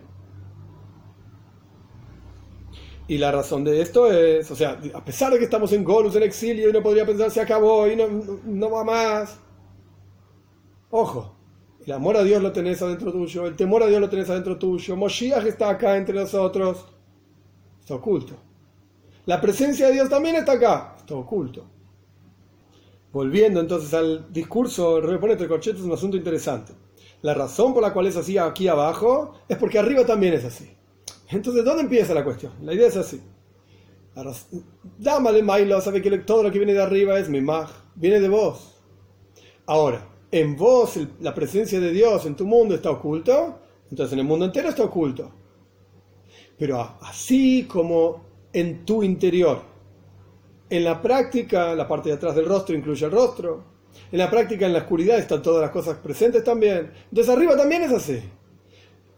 [3.09, 6.17] Y la razón de esto es, o sea, a pesar de que estamos en Golus,
[6.17, 8.07] en exilio, y no podría pensar se acabó y no,
[8.45, 9.39] no, va más.
[10.91, 11.37] Ojo,
[11.87, 14.59] el amor a Dios lo tenés adentro tuyo, el temor a Dios lo tenés adentro
[14.59, 16.85] tuyo, Moshiach está acá entre nosotros,
[17.81, 18.46] está oculto.
[19.27, 21.67] La presencia de Dios también está acá, está oculto.
[23.13, 26.73] Volviendo entonces al discurso, repone entre corchetes es un asunto interesante.
[27.23, 30.77] La razón por la cual es así aquí abajo es porque arriba también es así.
[31.31, 32.53] Entonces, ¿dónde empieza la cuestión?
[32.63, 33.21] La idea es así.
[34.99, 38.81] Dámale Mailo, sabe que todo lo que viene de arriba es Mimaj, viene de vos.
[39.67, 43.59] Ahora, en vos la presencia de Dios en tu mundo está oculto,
[43.91, 45.33] entonces en el mundo entero está oculto.
[46.57, 48.25] Pero así como
[48.57, 49.61] en tu interior,
[50.71, 53.63] en la práctica, la parte de atrás del rostro incluye el rostro,
[54.11, 56.91] en la práctica, en la oscuridad están todas las cosas presentes también.
[57.11, 58.19] Entonces arriba también es así.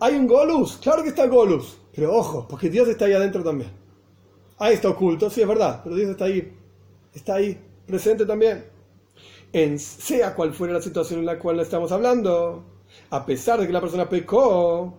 [0.01, 0.79] ¿Hay un Golus?
[0.79, 1.79] Claro que está Golus.
[1.95, 3.71] Pero ojo, porque Dios está ahí adentro también.
[4.59, 6.53] Ahí está oculto, sí es verdad, pero Dios está ahí.
[7.15, 8.65] Está ahí, presente también.
[9.53, 12.65] En sea cual fuera la situación en la cual estamos hablando,
[13.11, 14.99] a pesar de que la persona pecó,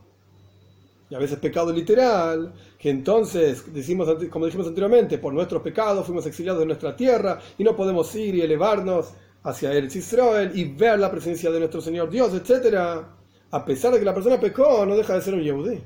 [1.09, 6.25] y a veces pecado literal, que entonces, decimos, como dijimos anteriormente, por nuestros pecados fuimos
[6.25, 10.99] exiliados de nuestra tierra y no podemos ir y elevarnos hacia el Israel y ver
[10.99, 13.03] la presencia de nuestro Señor Dios, etc.
[13.51, 15.81] A pesar de que la persona pecó, no deja de ser un Yehudí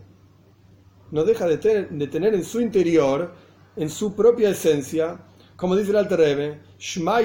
[1.13, 3.32] no deja de, tener en su interior,
[3.76, 5.19] en su propia esencia,
[5.55, 7.21] como dice el Alter Rebbe, Shema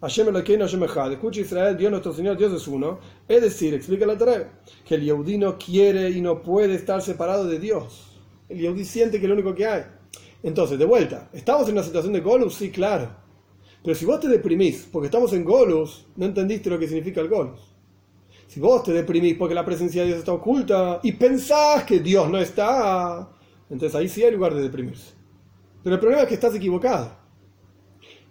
[0.00, 4.04] Hashem Elokeinu Hashem Echad, escucha Israel, Dios nuestro Señor, Dios es uno, es decir, explica
[4.04, 4.46] Alter Rebbe,
[4.84, 8.20] que el Yehudí no quiere y no puede estar separado de Dios.
[8.48, 9.84] El Yehudí siente que es lo único que hay.
[10.42, 12.54] Entonces, de vuelta, ¿estamos en una situación de Golus?
[12.54, 13.08] Sí, claro.
[13.82, 17.28] Pero si vos te deprimís porque estamos en Golus, no entendiste lo que significa el
[17.28, 17.60] Golus.
[18.48, 22.28] Si vos te deprimís porque la presencia de Dios está oculta y pensás que Dios
[22.28, 23.30] no está,
[23.70, 25.14] entonces ahí sí hay lugar de deprimirse.
[25.82, 27.25] Pero el problema es que estás equivocado.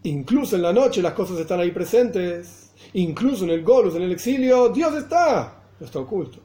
[0.06, 2.72] Incluso en la noche las cosas están ahí presentes.
[2.94, 5.64] Incluso en el Golus, en el exilio, Dios está.
[5.80, 6.40] No está oculto.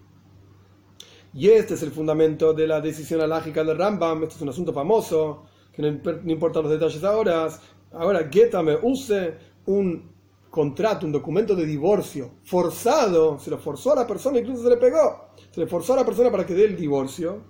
[1.35, 4.23] Y este es el fundamento de la decisión alágica del Rambam.
[4.23, 7.49] Este es un asunto famoso que no, no importan los detalles ahora.
[7.93, 9.35] Ahora, Geta me use
[9.67, 10.11] un
[10.49, 14.79] contrato, un documento de divorcio forzado, se lo forzó a la persona, incluso se le
[14.79, 17.41] pegó, se le forzó a la persona para que dé el divorcio,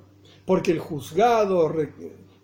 [0.45, 1.73] porque el juzgado,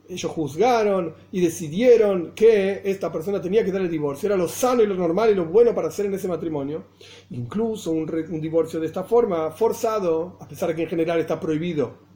[0.08, 4.82] ellos juzgaron y decidieron que esta persona tenía que dar el divorcio, era lo sano
[4.82, 6.84] y lo normal y lo bueno para hacer en ese matrimonio.
[7.30, 11.38] Incluso un, un divorcio de esta forma, forzado, a pesar de que en general está
[11.38, 12.06] prohibido.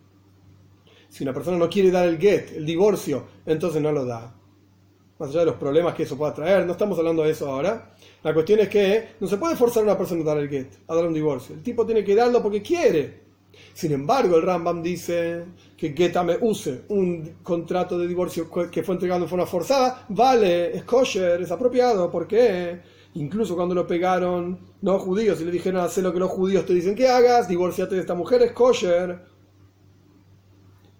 [1.09, 4.36] Si una persona no quiere dar el get, el divorcio, entonces no lo da
[5.20, 7.95] más allá de los problemas que eso pueda traer, no estamos hablando de eso ahora.
[8.22, 10.68] La cuestión es que no se puede forzar a una persona a dar el get,
[10.88, 11.55] a dar un divorcio.
[11.55, 13.20] El tipo tiene que darlo porque quiere.
[13.75, 15.45] Sin embargo, el Rambam dice
[15.77, 20.85] que Getame use un contrato de divorcio que fue entregado de forma forzada, vale, es
[20.85, 22.81] kosher, es apropiado, porque
[23.15, 26.75] incluso cuando lo pegaron los judíos y le dijeron hacer lo que los judíos te
[26.75, 29.25] dicen que hagas, divorciate de esta mujer, es kosher.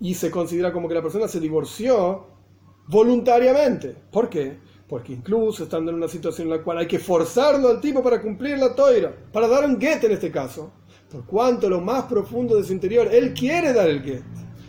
[0.01, 2.27] Y se considera como que la persona se divorció
[2.87, 3.95] voluntariamente.
[4.11, 4.59] ¿Por qué?
[4.89, 8.21] Porque incluso estando en una situación en la cual hay que forzarlo al tipo para
[8.21, 10.73] cumplir la toira, para dar un get en este caso,
[11.11, 14.23] por cuanto lo más profundo de su interior, él quiere dar el get.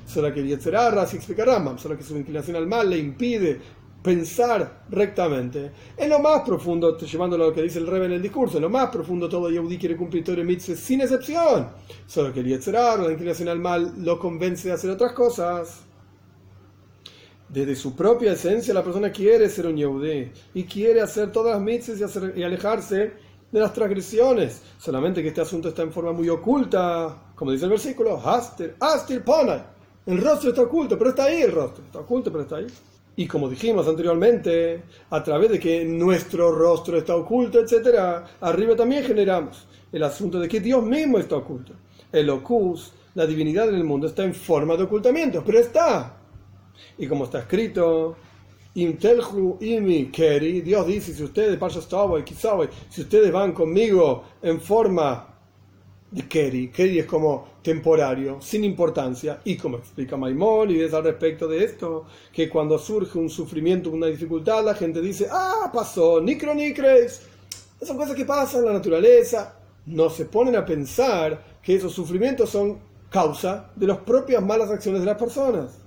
[0.06, 3.60] Solo que Yetzerara, así explica Rambam, solo que su inclinación al mal le impide
[4.02, 5.72] pensar rectamente.
[5.96, 8.64] En lo más profundo, llevándolo a lo que dice el Rebbe en el discurso, en
[8.64, 11.70] lo más profundo todo Yehudi quiere cumplir el mitzvah sin excepción.
[12.08, 15.84] Solo que el la inclinación al mal, lo convence de hacer otras cosas
[17.48, 21.62] desde su propia esencia la persona quiere ser un Yehudí y quiere hacer todas las
[21.62, 23.12] mitzvahs y, alejarse
[23.52, 24.62] de las transgresiones.
[24.78, 29.24] Solamente que este asunto está en forma muy oculta, como dice el versículo, Astir, Astir
[29.24, 29.64] Ponai.
[30.06, 31.84] El rostro está oculto, pero está ahí el rostro.
[31.84, 32.68] Está oculto, pero está ahí.
[33.16, 39.04] Y como dijimos anteriormente, a través de que nuestro rostro está oculto, etc., arriba también
[39.04, 41.74] generamos el asunto de que Dios mismo está oculto.
[42.12, 46.18] El ocus, la divinidad del mundo, está en forma de ocultamiento, pero está.
[46.98, 48.16] Y como está escrito,
[48.74, 51.60] imi keri, Dios dice, si ustedes,
[52.90, 55.28] si ustedes van conmigo en forma
[56.10, 61.64] de keri, keri es como temporario, sin importancia, y como explica Maimónides al respecto de
[61.64, 67.22] esto, que cuando surge un sufrimiento, una dificultad, la gente dice, ah, pasó, nicro nicres,
[67.82, 72.50] son cosas que pasan en la naturaleza, no se ponen a pensar que esos sufrimientos
[72.50, 75.82] son causa de las propias malas acciones de las personas.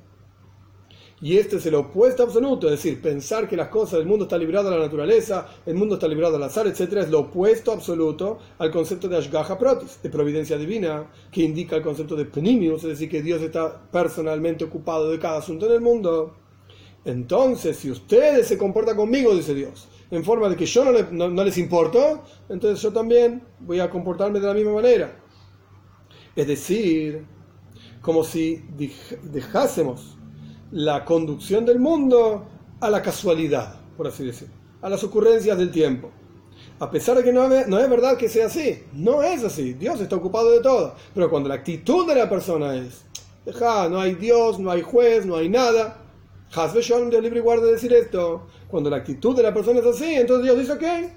[1.21, 4.41] Y este es el opuesto absoluto, es decir, pensar que las cosas del mundo están
[4.41, 8.39] libradas de la naturaleza, el mundo está librado al azar, etc., es lo opuesto absoluto
[8.59, 12.91] al concepto de Ashgaha Protis, de providencia divina, que indica el concepto de Penimius, es
[12.91, 16.35] decir, que Dios está personalmente ocupado de cada asunto en el mundo.
[17.05, 21.59] Entonces, si ustedes se comportan conmigo, dice Dios, en forma de que yo no les
[21.59, 25.23] importo, entonces yo también voy a comportarme de la misma manera.
[26.35, 27.25] Es decir,
[28.01, 28.65] como si
[29.23, 30.19] dejásemos
[30.73, 32.47] la conducción del mundo
[32.81, 36.11] a la casualidad, por así decirlo, a las ocurrencias del tiempo.
[36.79, 39.75] A pesar de que no es, no es verdad que sea así, no es así,
[39.75, 43.05] Dios está ocupado de todo, pero cuando la actitud de la persona es,
[43.45, 46.05] deja, no hay Dios, no hay juez, no hay nada,
[46.57, 50.15] Hasbe Shalom de libre guarda decir esto, cuando la actitud de la persona es así,
[50.15, 51.11] entonces Dios dice, ok,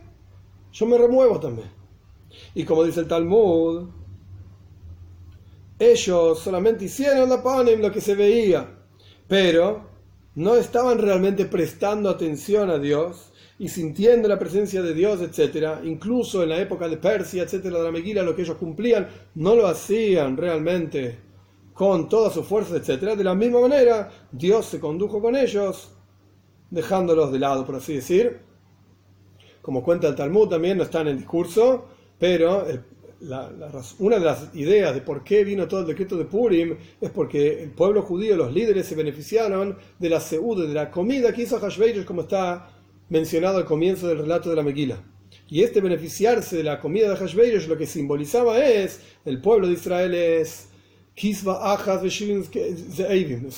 [0.72, 1.70] yo me remuevo también.
[2.56, 3.88] Y como dice el Talmud,
[5.78, 8.77] ellos solamente hicieron la panem lo que se veía,
[9.28, 9.90] pero
[10.36, 15.80] no estaban realmente prestando atención a Dios y sintiendo la presencia de Dios, etc.
[15.84, 19.56] Incluso en la época de Persia, etc., de la Meguila, lo que ellos cumplían, no
[19.56, 21.20] lo hacían realmente
[21.74, 23.16] con todas sus fuerzas, etc.
[23.16, 25.92] De la misma manera, Dios se condujo con ellos,
[26.70, 28.40] dejándolos de lado, por así decir.
[29.62, 31.88] Como cuenta el Talmud, también no está en el discurso,
[32.20, 32.84] pero el
[34.00, 37.64] una de las ideas de por qué vino todo el decreto de Purim es porque
[37.64, 41.60] el pueblo judío, los líderes, se beneficiaron de la seuda, de la comida que hizo
[41.60, 42.70] Hashverosh, como está
[43.10, 45.02] mencionado al comienzo del relato de la Meguila.
[45.50, 49.74] Y este beneficiarse de la comida de Hashverosh lo que simbolizaba es el pueblo de
[49.74, 50.68] Israel es
[51.20, 51.44] es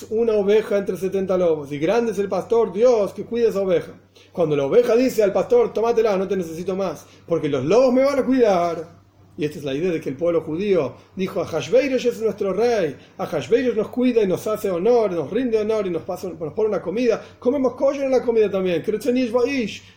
[0.09, 1.69] una oveja entre 70 lobos.
[1.73, 3.91] Y grande es el pastor Dios que cuida esa oveja.
[4.31, 8.05] Cuando la oveja dice al pastor, tómatela, no te necesito más, porque los lobos me
[8.05, 8.98] van a cuidar
[9.39, 12.51] y esta es la idea de que el pueblo judío dijo, a Hashveirosh es nuestro
[12.51, 16.27] rey, a Hashveirosh nos cuida y nos hace honor, nos rinde honor y nos, pasa,
[16.27, 18.83] nos pone una comida, comemos kosher en la comida también,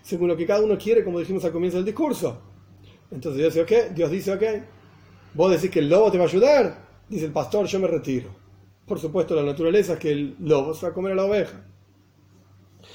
[0.00, 2.40] según lo que cada uno quiere, como dijimos al comienzo del discurso.
[3.10, 4.42] Entonces Dios dice, ok, Dios dice, ok,
[5.34, 8.28] vos decís que el lobo te va a ayudar, dice el pastor, yo me retiro.
[8.86, 11.66] Por supuesto, la naturaleza es que el lobo se va a comer a la oveja.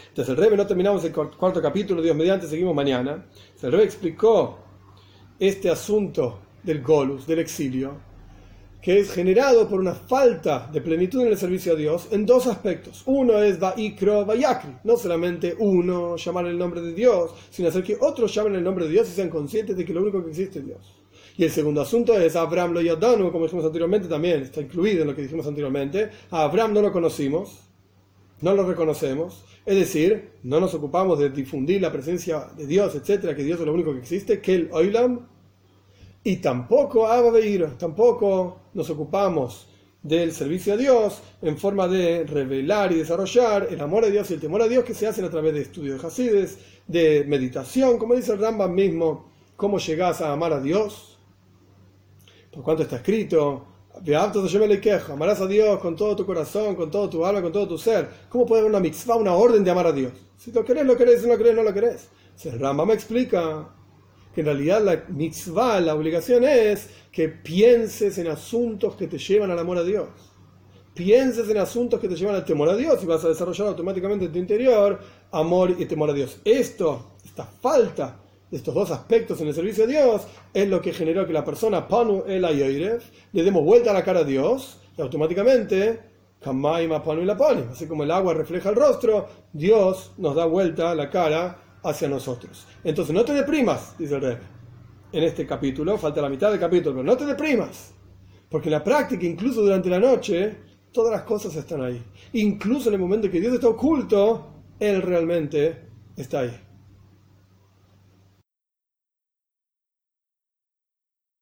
[0.07, 3.25] Entonces el rey, no terminamos el cuarto capítulo, Dios mediante, seguimos mañana.
[3.61, 4.66] El rey explicó
[5.39, 8.07] este asunto del Golus, del exilio,
[8.81, 12.47] que es generado por una falta de plenitud en el servicio a Dios en dos
[12.47, 13.03] aspectos.
[13.05, 17.97] Uno es Vaikro Vayakri, no solamente uno llamar el nombre de Dios, sino hacer que
[17.99, 20.59] otros llamen el nombre de Dios y sean conscientes de que lo único que existe
[20.59, 20.95] es Dios.
[21.37, 25.07] Y el segundo asunto es Abraham lo Yadanu, como dijimos anteriormente, también está incluido en
[25.07, 26.09] lo que dijimos anteriormente.
[26.31, 27.66] A Abraham no lo conocimos,
[28.41, 33.35] no lo reconocemos, es decir, no nos ocupamos de difundir la presencia de Dios, etcétera,
[33.35, 35.27] que Dios es lo único que existe, que el Oilam,
[36.23, 37.39] y tampoco Abba
[37.77, 39.69] tampoco nos ocupamos
[40.03, 44.35] del servicio a Dios en forma de revelar y desarrollar el amor a Dios y
[44.35, 47.97] el temor a Dios que se hacen a través de estudio de Hasides, de meditación,
[47.97, 51.17] como dice el Rambam mismo, cómo llegas a amar a Dios,
[52.51, 53.65] por cuanto está escrito,
[55.09, 58.07] amarás a Dios con todo tu corazón, con todo tu alma, con todo tu ser.
[58.29, 60.11] ¿Cómo puede haber una mitzvah, una orden de amar a Dios?
[60.37, 62.09] Si lo querés, lo querés, si no lo querés, no lo querés.
[62.43, 63.69] el Rama me explica
[64.33, 69.51] que en realidad la mitzvah, la obligación es que pienses en asuntos que te llevan
[69.51, 70.07] al amor a Dios.
[70.93, 74.25] Pienses en asuntos que te llevan al temor a Dios y vas a desarrollar automáticamente
[74.25, 74.99] en tu interior
[75.31, 76.39] amor y temor a Dios.
[76.43, 78.19] Esto, esta falta
[78.51, 81.87] estos dos aspectos en el servicio a Dios es lo que generó que la persona
[81.87, 85.99] Panu el le demos vuelta a la cara a Dios y automáticamente
[86.39, 87.37] Panu y la
[87.71, 92.65] así como el agua refleja el rostro, Dios nos da vuelta la cara hacia nosotros.
[92.83, 94.37] Entonces no te deprimas, dice el rey.
[95.11, 97.93] En este capítulo, falta la mitad del capítulo, pero no te deprimas,
[98.49, 100.57] porque en la práctica, incluso durante la noche,
[100.91, 102.01] todas las cosas están ahí.
[102.33, 104.47] Incluso en el momento que Dios está oculto,
[104.79, 105.87] Él realmente
[106.17, 106.66] está ahí.